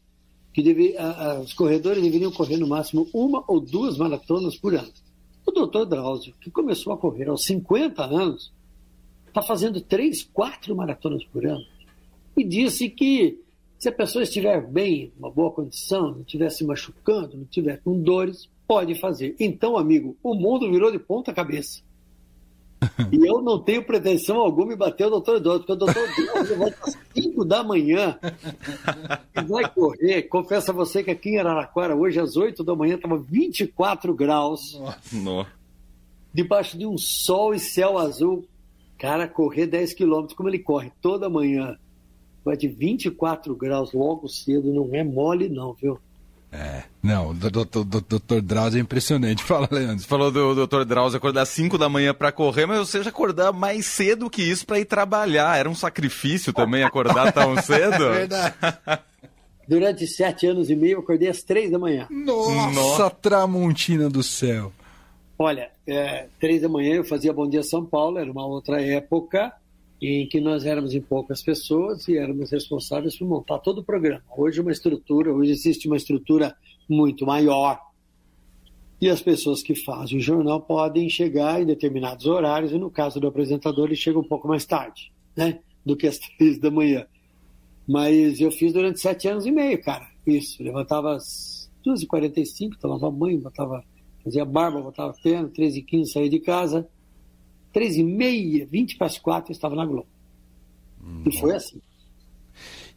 que 0.54 0.62
deve, 0.62 0.98
a, 0.98 1.32
a, 1.32 1.40
os 1.40 1.54
corredores 1.54 2.04
deveriam 2.04 2.32
correr 2.32 2.58
no 2.58 2.68
máximo 2.68 3.08
uma 3.14 3.44
ou 3.48 3.62
duas 3.62 3.98
maratonas 3.98 4.58
por 4.58 4.76
ano. 4.76 4.92
O 5.48 5.52
doutor 5.52 5.86
Drauzio, 5.86 6.34
que 6.42 6.52
começou 6.52 6.92
a 6.92 6.98
correr 6.98 7.30
aos 7.30 7.46
50 7.46 8.04
anos, 8.04 8.52
está 9.26 9.42
fazendo 9.42 9.80
três, 9.80 10.22
quatro 10.22 10.76
maratonas 10.76 11.24
por 11.24 11.46
ano. 11.46 11.66
E 12.36 12.44
disse 12.44 12.90
que 12.90 13.40
se 13.80 13.88
a 13.88 13.94
pessoa 13.94 14.24
estiver 14.24 14.62
bem, 14.68 15.14
uma 15.18 15.32
boa 15.32 15.50
condição, 15.50 16.12
não 16.12 16.22
estiver 16.22 16.50
se 16.50 16.66
machucando, 16.66 17.38
não 17.38 17.44
estiver 17.44 17.82
com 17.82 17.98
dores, 17.98 18.50
pode 18.68 18.94
fazer. 18.96 19.36
Então, 19.40 19.78
amigo, 19.78 20.18
o 20.22 20.36
mundo 20.36 20.70
virou 20.70 20.92
de 20.92 21.00
ponta 21.00 21.34
cabeça. 21.34 21.82
e 23.12 23.28
eu 23.28 23.42
não 23.42 23.60
tenho 23.60 23.84
pretensão 23.84 24.38
alguma 24.38 24.74
em 24.74 24.78
bater 24.78 25.08
o 25.08 25.10
doutor 25.10 25.40
Drauzio, 25.40 25.66
porque 25.66 25.74
o 25.74 25.76
doutor 25.76 26.08
Drauzio 26.14 26.58
levanta 26.58 26.78
às 26.84 26.98
5 27.14 27.46
da 27.46 27.64
manhã 27.64 28.18
e 29.36 29.42
vai 29.44 29.70
correr. 29.70 30.24
Confesso 30.24 30.72
a 30.72 30.74
você 30.74 31.04
que 31.04 31.12
aqui 31.12 31.30
em 31.30 31.40
Araraquara, 31.40 31.96
hoje 31.96 32.20
às 32.20 32.36
8 32.36 32.64
da 32.64 32.76
manhã, 32.76 32.96
estava 32.96 33.18
24 33.18 34.14
graus. 34.14 34.80
Nossa. 35.12 35.52
Debaixo 36.34 36.78
de 36.78 36.86
um 36.86 36.98
sol 36.98 37.54
e 37.54 37.60
céu 37.60 37.98
azul. 37.98 38.46
Cara, 38.98 39.28
correr 39.28 39.68
10 39.68 39.94
quilômetros, 39.94 40.36
como 40.36 40.50
ele 40.50 40.60
corre 40.60 40.92
toda 41.02 41.30
manhã, 41.30 41.78
vai 42.44 42.58
de 42.58 42.68
24 42.68 43.56
graus 43.56 43.94
logo 43.94 44.28
cedo, 44.28 44.74
não 44.74 44.90
é 44.94 45.04
mole, 45.04 45.50
não, 45.50 45.74
viu? 45.74 46.00
É, 46.52 46.84
não, 47.04 47.32
o 47.32 47.34
doutor 47.34 48.42
Drauzio 48.42 48.80
é 48.80 48.82
impressionante. 48.82 49.44
Fala, 49.46 49.68
Leandro. 49.72 50.00
Você 50.00 50.08
falou 50.08 50.32
do 50.32 50.56
doutor 50.56 50.86
Drauzio 50.86 51.18
acordar 51.18 51.42
às 51.42 51.50
5 51.50 51.78
da 51.78 51.90
manhã 51.90 52.14
para 52.14 52.32
correr, 52.32 52.66
mas 52.66 52.80
você 52.80 53.04
já 53.04 53.10
acordar 53.10 53.52
mais 53.52 53.86
cedo 53.86 54.30
que 54.30 54.42
isso 54.42 54.66
para 54.66 54.80
ir 54.80 54.86
trabalhar. 54.86 55.58
Era 55.58 55.70
um 55.70 55.76
sacrifício 55.76 56.54
também 56.54 56.84
acordar 56.84 57.32
tão 57.34 57.56
cedo? 57.62 58.06
É 58.06 58.20
verdade. 58.20 58.56
Durante 59.68 60.08
sete 60.08 60.48
anos 60.48 60.70
e 60.70 60.76
meio, 60.76 60.94
eu 60.94 61.00
acordei 61.00 61.28
às 61.28 61.44
três 61.44 61.70
da 61.70 61.78
manhã. 61.78 62.08
Nossa, 62.10 62.72
Nossa. 62.72 63.10
tramontina 63.10 64.10
do 64.10 64.24
céu. 64.24 64.72
Olha, 65.38 65.70
é, 65.86 66.28
três 66.40 66.62
da 66.62 66.70
manhã 66.70 66.96
eu 66.96 67.04
fazia 67.04 67.34
Bom 67.34 67.50
Dia 67.50 67.62
São 67.62 67.86
Paulo, 67.86 68.18
era 68.18 68.32
uma 68.32 68.46
outra 68.46 68.82
época 68.82 69.54
em 70.02 70.28
que 70.28 70.40
nós 70.40 70.66
éramos 70.66 70.94
em 70.94 71.02
poucas 71.02 71.42
pessoas 71.42 72.08
e 72.08 72.18
éramos 72.18 72.52
responsáveis 72.52 73.18
por 73.18 73.28
montar 73.28 73.60
todo 73.60 73.80
o 73.80 73.84
programa. 73.84 74.24
Hoje 74.36 74.62
uma 74.62 74.72
estrutura, 74.72 75.34
hoje 75.34 75.52
existe 75.52 75.88
uma 75.88 75.98
estrutura 75.98 76.56
muito 76.88 77.26
maior. 77.26 77.80
E 79.02 79.10
as 79.10 79.22
pessoas 79.22 79.62
que 79.62 79.76
fazem 79.76 80.18
o 80.18 80.22
jornal 80.22 80.62
podem 80.62 81.10
chegar 81.10 81.62
em 81.62 81.66
determinados 81.66 82.26
horários, 82.26 82.72
e 82.72 82.78
no 82.78 82.90
caso 82.90 83.20
do 83.20 83.28
apresentador, 83.28 83.86
ele 83.86 83.96
chega 83.96 84.18
um 84.18 84.24
pouco 84.24 84.48
mais 84.48 84.66
tarde, 84.66 85.12
né? 85.36 85.60
Do 85.86 85.96
que 85.96 86.08
às 86.08 86.18
três 86.38 86.60
da 86.60 86.72
manhã. 86.72 87.06
Mas 87.88 88.40
eu 88.40 88.52
fiz 88.52 88.74
durante 88.74 89.00
sete 89.00 89.28
anos 89.28 89.46
e 89.46 89.52
meio, 89.52 89.82
cara. 89.82 90.08
Isso. 90.26 90.62
Levantava 90.62 91.16
às 91.16 91.70
2h45, 91.86 92.72
tomava 92.80 93.10
banho, 93.10 93.40
botava, 93.40 93.84
fazia 94.24 94.44
barba, 94.44 94.82
botava 94.82 95.14
tênis, 95.22 95.52
13h15 95.52 96.06
saía 96.06 96.30
de 96.30 96.40
casa 96.40 96.88
três 97.78 97.96
e 97.96 98.04
meia, 98.04 98.66
vinte 98.66 98.98
para 98.98 99.06
as 99.06 99.20
quatro, 99.20 99.52
eu 99.52 99.54
estava 99.54 99.76
na 99.76 99.86
Globo. 99.86 100.08
Hum, 101.00 101.22
e 101.28 101.40
foi 101.40 101.56
assim. 101.56 101.80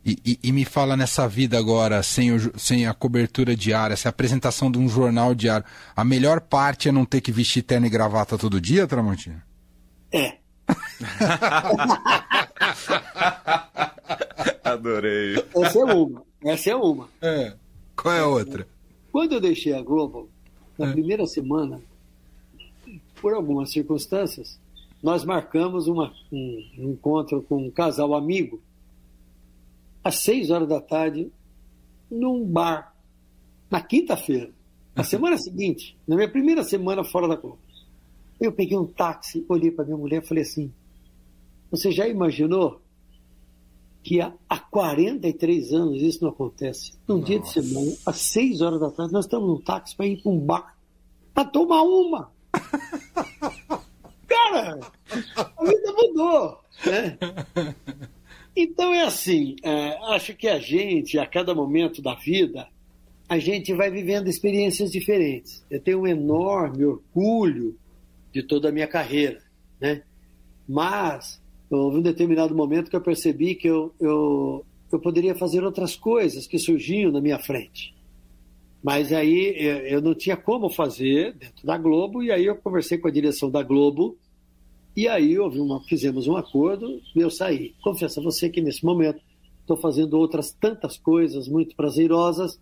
E, 0.03 0.17
e, 0.25 0.39
e, 0.45 0.53
me 0.53 0.65
fala 0.65 0.97
nessa 0.97 1.29
vida 1.29 1.59
agora, 1.59 2.03
sem, 2.03 2.33
o, 2.33 2.59
sem 2.59 2.87
a 2.87 2.95
cobertura 2.95 3.55
diária, 3.55 3.93
essa 3.93 4.09
apresentação 4.09 4.71
de 4.71 4.79
um 4.79 4.89
jornal 4.89 5.35
diário, 5.35 5.67
a 5.95 6.03
melhor 6.03 6.41
parte 6.41 6.89
é 6.89 6.93
não 6.93 7.05
ter 7.05 7.21
que 7.21 7.31
vestir 7.31 7.63
terno 7.63 7.87
e 7.87 7.91
gravata 7.91 8.39
todo 8.39 8.59
dia, 8.59 8.87
Tramontina? 8.87 9.45
É. 10.11 10.39
Adorei. 14.65 15.45
Essa 15.57 15.79
é 15.79 15.85
uma. 15.85 16.23
Essa 16.43 16.71
é 16.71 16.77
uma. 16.77 17.07
É. 17.21 17.53
Qual 17.95 18.15
é 18.15 18.21
a 18.21 18.27
outra? 18.27 18.67
Quando 19.13 19.33
eu 19.33 19.41
deixei 19.43 19.75
a 19.75 19.83
Globo, 19.83 20.31
na 20.79 20.89
é. 20.89 20.93
primeira 20.93 21.27
semana, 21.27 21.83
por 23.21 23.35
algumas 23.35 23.71
circunstâncias, 23.71 24.59
nós 25.03 25.25
marcamos 25.25 25.87
uma, 25.87 26.13
um, 26.31 26.71
um 26.79 26.91
encontro 26.91 27.43
com 27.43 27.67
um 27.67 27.71
casal 27.71 28.15
amigo 28.15 28.61
às 30.05 30.17
seis 30.17 30.51
horas 30.51 30.69
da 30.69 30.81
tarde 30.81 31.31
num 32.11 32.45
bar, 32.45 32.95
na 33.71 33.81
quinta-feira, 33.81 34.51
na 34.95 35.03
semana 35.05 35.39
seguinte, 35.39 35.97
na 36.07 36.17
minha 36.17 36.29
primeira 36.29 36.63
semana 36.65 37.05
fora 37.05 37.29
da 37.29 37.37
Globo. 37.37 37.59
Eu 38.41 38.53
peguei 38.53 38.77
um 38.77 38.87
táxi, 38.87 39.45
olhei 39.49 39.71
para 39.71 39.85
minha 39.85 39.97
mulher 39.97 40.23
e 40.23 40.27
falei 40.27 40.43
assim: 40.43 40.73
Você 41.71 41.93
já 41.93 42.09
imaginou 42.09 42.81
que 44.03 44.21
há, 44.21 44.33
há 44.49 44.59
43 44.59 45.75
anos 45.75 46.01
isso 46.01 46.25
não 46.25 46.31
acontece? 46.31 46.93
Num 47.07 47.17
Nossa. 47.17 47.27
dia 47.27 47.39
de 47.39 47.51
semana, 47.51 47.93
às 48.07 48.17
6 48.17 48.63
horas 48.63 48.81
da 48.81 48.91
tarde, 48.91 49.13
nós 49.13 49.27
estamos 49.27 49.47
num 49.47 49.61
táxi 49.61 49.95
para 49.95 50.07
ir 50.07 50.23
para 50.23 50.33
um 50.33 50.39
bar 50.39 50.77
para 51.35 51.45
tomar 51.45 51.83
uma. 51.83 52.33
Cara, 54.51 54.81
a 55.37 55.65
vida 55.65 55.93
mudou. 55.93 56.61
Né? 56.85 57.19
Então 58.57 58.93
é 58.93 59.03
assim, 59.05 59.55
é, 59.63 59.97
acho 60.15 60.35
que 60.35 60.49
a 60.49 60.59
gente, 60.59 61.19
a 61.19 61.27
cada 61.27 61.55
momento 61.55 62.03
da 62.03 62.15
vida, 62.15 62.67
a 63.29 63.39
gente 63.39 63.73
vai 63.73 63.91
vivendo 63.91 64.29
experiências 64.29 64.91
diferentes. 64.91 65.65
Eu 65.71 65.81
tenho 65.81 66.01
um 66.01 66.07
enorme 66.07 66.85
orgulho 66.85 67.79
de 68.33 68.43
toda 68.43 68.69
a 68.69 68.73
minha 68.73 68.89
carreira, 68.89 69.41
né? 69.81 70.03
Mas 70.69 71.41
houve 71.71 71.99
um 71.99 72.03
determinado 72.03 72.55
momento 72.55 72.91
que 72.91 72.97
eu 72.97 73.01
percebi 73.01 73.55
que 73.55 73.69
eu, 73.69 73.95
eu, 74.01 74.65
eu 74.91 74.99
poderia 74.99 75.35
fazer 75.37 75.63
outras 75.63 75.95
coisas 75.95 76.47
que 76.47 76.59
surgiam 76.59 77.13
na 77.13 77.21
minha 77.21 77.39
frente. 77.39 77.95
Mas 78.83 79.13
aí 79.13 79.55
eu 79.89 80.01
não 80.01 80.15
tinha 80.15 80.37
como 80.37 80.71
fazer 80.71 81.35
dentro 81.35 81.67
da 81.67 81.77
Globo, 81.77 82.23
e 82.23 82.33
aí 82.33 82.47
eu 82.47 82.57
conversei 82.57 82.99
com 82.99 83.07
a 83.07 83.13
direção 83.13 83.51
da 83.51 83.63
Globo, 83.63 84.17
e 84.97 85.07
aí 85.07 85.39
houve 85.39 85.61
uma, 85.61 85.83
fizemos 85.85 86.27
um 86.27 86.37
acordo 86.37 87.01
e 87.15 87.21
eu 87.21 87.31
saí. 87.31 87.75
Confesso 87.83 88.21
a 88.21 88.23
você 88.23 88.49
que 88.49 88.61
nesse 88.61 88.85
momento 88.85 89.21
estou 89.61 89.77
fazendo 89.77 90.19
outras 90.19 90.53
tantas 90.53 90.99
coisas 90.99 91.49
muito 91.49 91.77
prazerosas 91.77 92.59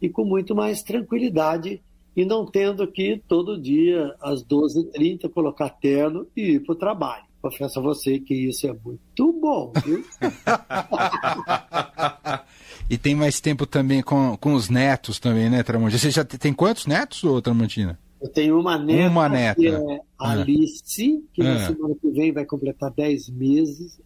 e 0.00 0.08
com 0.08 0.24
muito 0.24 0.54
mais 0.54 0.82
tranquilidade 0.82 1.82
e 2.16 2.24
não 2.24 2.46
tendo 2.46 2.86
que 2.86 3.22
todo 3.28 3.60
dia 3.60 4.14
às 4.20 4.42
12h30 4.42 5.28
colocar 5.30 5.68
terno 5.68 6.26
e 6.34 6.52
ir 6.52 6.60
para 6.60 6.72
o 6.72 6.76
trabalho. 6.76 7.24
Confesso 7.42 7.78
a 7.78 7.82
você 7.82 8.18
que 8.18 8.34
isso 8.34 8.66
é 8.66 8.72
muito 8.72 9.32
bom, 9.32 9.72
viu? 9.84 10.04
e 12.88 12.96
tem 12.96 13.14
mais 13.14 13.38
tempo 13.38 13.66
também 13.66 14.02
com, 14.02 14.36
com 14.38 14.54
os 14.54 14.70
netos 14.70 15.20
também, 15.20 15.50
né, 15.50 15.62
Tramontina? 15.62 15.98
Você 15.98 16.10
já 16.10 16.24
tem 16.24 16.52
quantos 16.52 16.86
netos, 16.86 17.22
Tramontina? 17.42 17.98
Eu 18.20 18.28
tenho 18.28 18.58
uma 18.58 18.78
neta, 18.78 19.10
uma 19.10 19.28
neta. 19.28 19.60
que 19.60 19.68
é 19.68 20.00
ah. 20.18 20.32
Alice, 20.32 21.24
que 21.32 21.42
na 21.42 21.56
ah. 21.56 21.66
semana 21.66 21.94
que 22.00 22.10
vem 22.10 22.32
vai 22.32 22.44
completar 22.44 22.90
10 22.90 23.28
meses. 23.30 24.00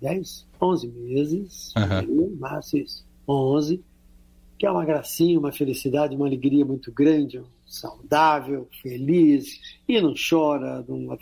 10? 0.00 0.46
11 0.60 0.88
meses. 0.88 1.72
Uhum. 1.76 2.36
Março, 2.38 2.76
isso. 2.76 3.04
11. 3.26 3.80
Que 4.58 4.66
é 4.66 4.70
uma 4.70 4.84
gracinha, 4.84 5.38
uma 5.38 5.52
felicidade, 5.52 6.14
uma 6.14 6.26
alegria 6.26 6.64
muito 6.64 6.92
grande, 6.92 7.40
saudável, 7.66 8.68
feliz, 8.82 9.60
e 9.88 10.00
não 10.00 10.14
chora, 10.14 10.84
não 10.88 11.16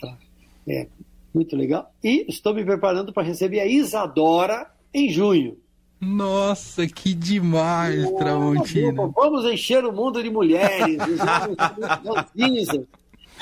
é 0.69 0.89
muito 1.33 1.57
legal. 1.57 1.93
E 2.03 2.27
estou 2.29 2.55
me 2.55 2.65
preparando 2.65 3.13
para 3.13 3.23
receber 3.27 3.61
a 3.61 3.67
Isadora 3.67 4.71
em 4.93 5.09
junho. 5.09 5.57
Nossa, 6.01 6.87
que 6.87 7.13
demais, 7.13 8.11
Tramontina. 8.13 9.07
Vamos 9.15 9.45
encher 9.45 9.85
o 9.85 9.93
mundo 9.93 10.23
de 10.23 10.31
mulheres. 10.31 10.97
Os 11.03 12.41
homens, 12.41 12.69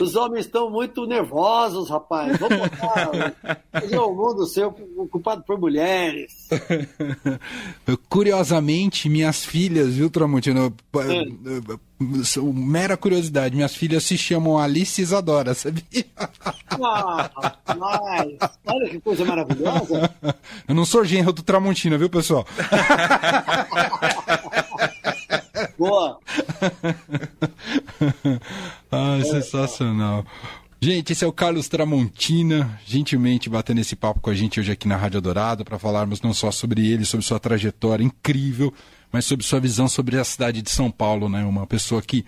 os 0.02 0.16
homens 0.16 0.46
estão 0.46 0.70
muito 0.70 1.06
nervosos, 1.06 1.90
rapaz. 1.90 2.36
Vamos 2.38 2.58
botar 2.58 3.10
um 4.06 4.14
mundo 4.14 4.46
seu 4.46 4.74
ocupado 4.96 5.42
por 5.42 5.58
mulheres. 5.58 6.48
Curiosamente, 8.08 9.08
minhas 9.08 9.44
filhas, 9.44 9.94
viu, 9.94 10.10
Tramontina? 10.10 10.66
É 10.66 11.88
mera 12.52 12.96
curiosidade, 12.96 13.56
minhas 13.56 13.74
filhas 13.74 14.04
se 14.04 14.16
chamam 14.16 14.56
Alice 14.56 15.00
Isadora, 15.02 15.52
sabia? 15.54 16.06
Ah, 16.70 17.28
mas, 17.76 18.50
olha 18.66 18.88
que 18.88 19.00
coisa 19.00 19.24
maravilhosa. 19.24 20.14
Eu 20.68 20.74
não 20.74 20.84
sou 20.84 21.04
genro 21.04 21.32
do 21.32 21.42
Tramontina, 21.42 21.98
viu, 21.98 22.08
pessoal? 22.08 22.46
Boa. 25.78 26.18
ah, 28.90 29.20
sensacional. 29.22 30.24
Gente, 30.80 31.12
esse 31.12 31.24
é 31.24 31.26
o 31.26 31.32
Carlos 31.32 31.68
Tramontina, 31.68 32.78
gentilmente 32.86 33.48
batendo 33.48 33.80
esse 33.80 33.96
papo 33.96 34.20
com 34.20 34.30
a 34.30 34.34
gente 34.34 34.60
hoje 34.60 34.72
aqui 34.72 34.86
na 34.86 34.96
Rádio 34.96 35.20
Dourado 35.20 35.64
para 35.64 35.78
falarmos 35.78 36.20
não 36.20 36.32
só 36.32 36.50
sobre 36.50 36.86
ele, 36.86 37.04
sobre 37.04 37.26
sua 37.26 37.40
trajetória 37.40 38.04
incrível, 38.04 38.72
mas 39.10 39.24
sobre 39.24 39.44
sua 39.44 39.58
visão 39.58 39.88
sobre 39.88 40.18
a 40.18 40.24
cidade 40.24 40.62
de 40.62 40.70
São 40.70 40.90
Paulo, 40.90 41.28
né? 41.28 41.44
Uma 41.44 41.66
pessoa 41.66 42.02
que 42.02 42.24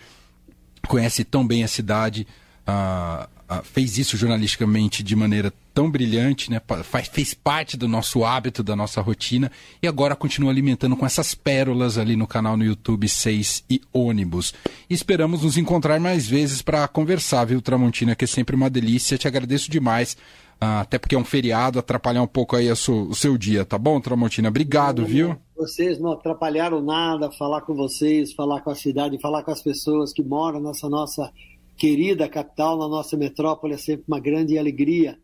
conhece 0.88 1.24
tão 1.24 1.46
bem 1.46 1.62
a 1.62 1.68
cidade, 1.68 2.26
uh, 2.66 3.28
fez 3.64 3.98
isso 3.98 4.16
jornalisticamente 4.16 5.02
de 5.02 5.16
maneira 5.16 5.52
tão 5.74 5.90
brilhante, 5.90 6.50
né? 6.50 6.60
Faz, 6.84 7.08
fez 7.08 7.34
parte 7.34 7.76
do 7.76 7.88
nosso 7.88 8.24
hábito, 8.24 8.62
da 8.62 8.76
nossa 8.76 9.00
rotina 9.00 9.50
e 9.82 9.88
agora 9.88 10.14
continua 10.14 10.50
alimentando 10.50 10.96
com 10.96 11.04
essas 11.04 11.34
pérolas 11.34 11.98
ali 11.98 12.16
no 12.16 12.26
canal 12.26 12.56
no 12.56 12.64
YouTube 12.64 13.08
6 13.08 13.64
e 13.68 13.80
ônibus. 13.92 14.54
E 14.88 14.94
esperamos 14.94 15.42
nos 15.42 15.56
encontrar 15.56 15.98
mais 15.98 16.28
vezes 16.28 16.62
para 16.62 16.86
conversar, 16.86 17.44
viu, 17.44 17.60
Tramontina, 17.60 18.14
que 18.14 18.24
é 18.24 18.28
sempre 18.28 18.54
uma 18.54 18.70
delícia. 18.70 19.18
Te 19.18 19.26
agradeço 19.26 19.70
demais. 19.70 20.16
Uh, 20.62 20.82
até 20.82 20.98
porque 20.98 21.14
é 21.14 21.18
um 21.18 21.24
feriado, 21.24 21.78
atrapalhar 21.78 22.22
um 22.22 22.26
pouco 22.26 22.54
aí 22.54 22.70
o 22.70 22.76
seu 23.14 23.38
dia, 23.38 23.64
tá 23.64 23.78
bom, 23.78 23.98
Tramontina? 23.98 24.50
Obrigado, 24.50 25.06
viu? 25.06 25.34
Vocês 25.56 25.98
não 25.98 26.12
atrapalharam 26.12 26.82
nada, 26.82 27.30
falar 27.30 27.62
com 27.62 27.74
vocês, 27.74 28.34
falar 28.34 28.60
com 28.60 28.68
a 28.68 28.74
cidade, 28.74 29.18
falar 29.18 29.42
com 29.42 29.50
as 29.50 29.62
pessoas 29.62 30.12
que 30.12 30.22
moram 30.22 30.60
nessa 30.60 30.86
nossa 30.86 31.32
querida 31.80 32.28
capital, 32.28 32.76
na 32.76 32.86
nossa 32.86 33.16
metrópole, 33.16 33.72
é 33.72 33.78
sempre 33.78 34.04
uma 34.06 34.20
grande 34.20 34.58
alegria. 34.58 35.18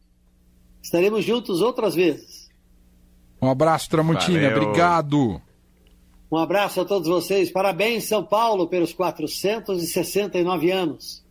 Estaremos 0.83 1.23
juntos 1.23 1.61
outras 1.61 1.95
vezes. 1.95 2.49
Um 3.43 3.51
abraço, 3.51 3.91
Tramontina, 3.91 4.49
Valeu. 4.49 4.63
obrigado. 4.63 5.43
Um 6.33 6.39
abraço 6.39 6.81
a 6.81 6.85
todos 6.87 7.07
vocês. 7.09 7.51
Parabéns, 7.51 8.05
São 8.05 8.25
Paulo, 8.25 8.67
pelos 8.69 8.95
469 8.95 10.71
anos. 10.71 11.23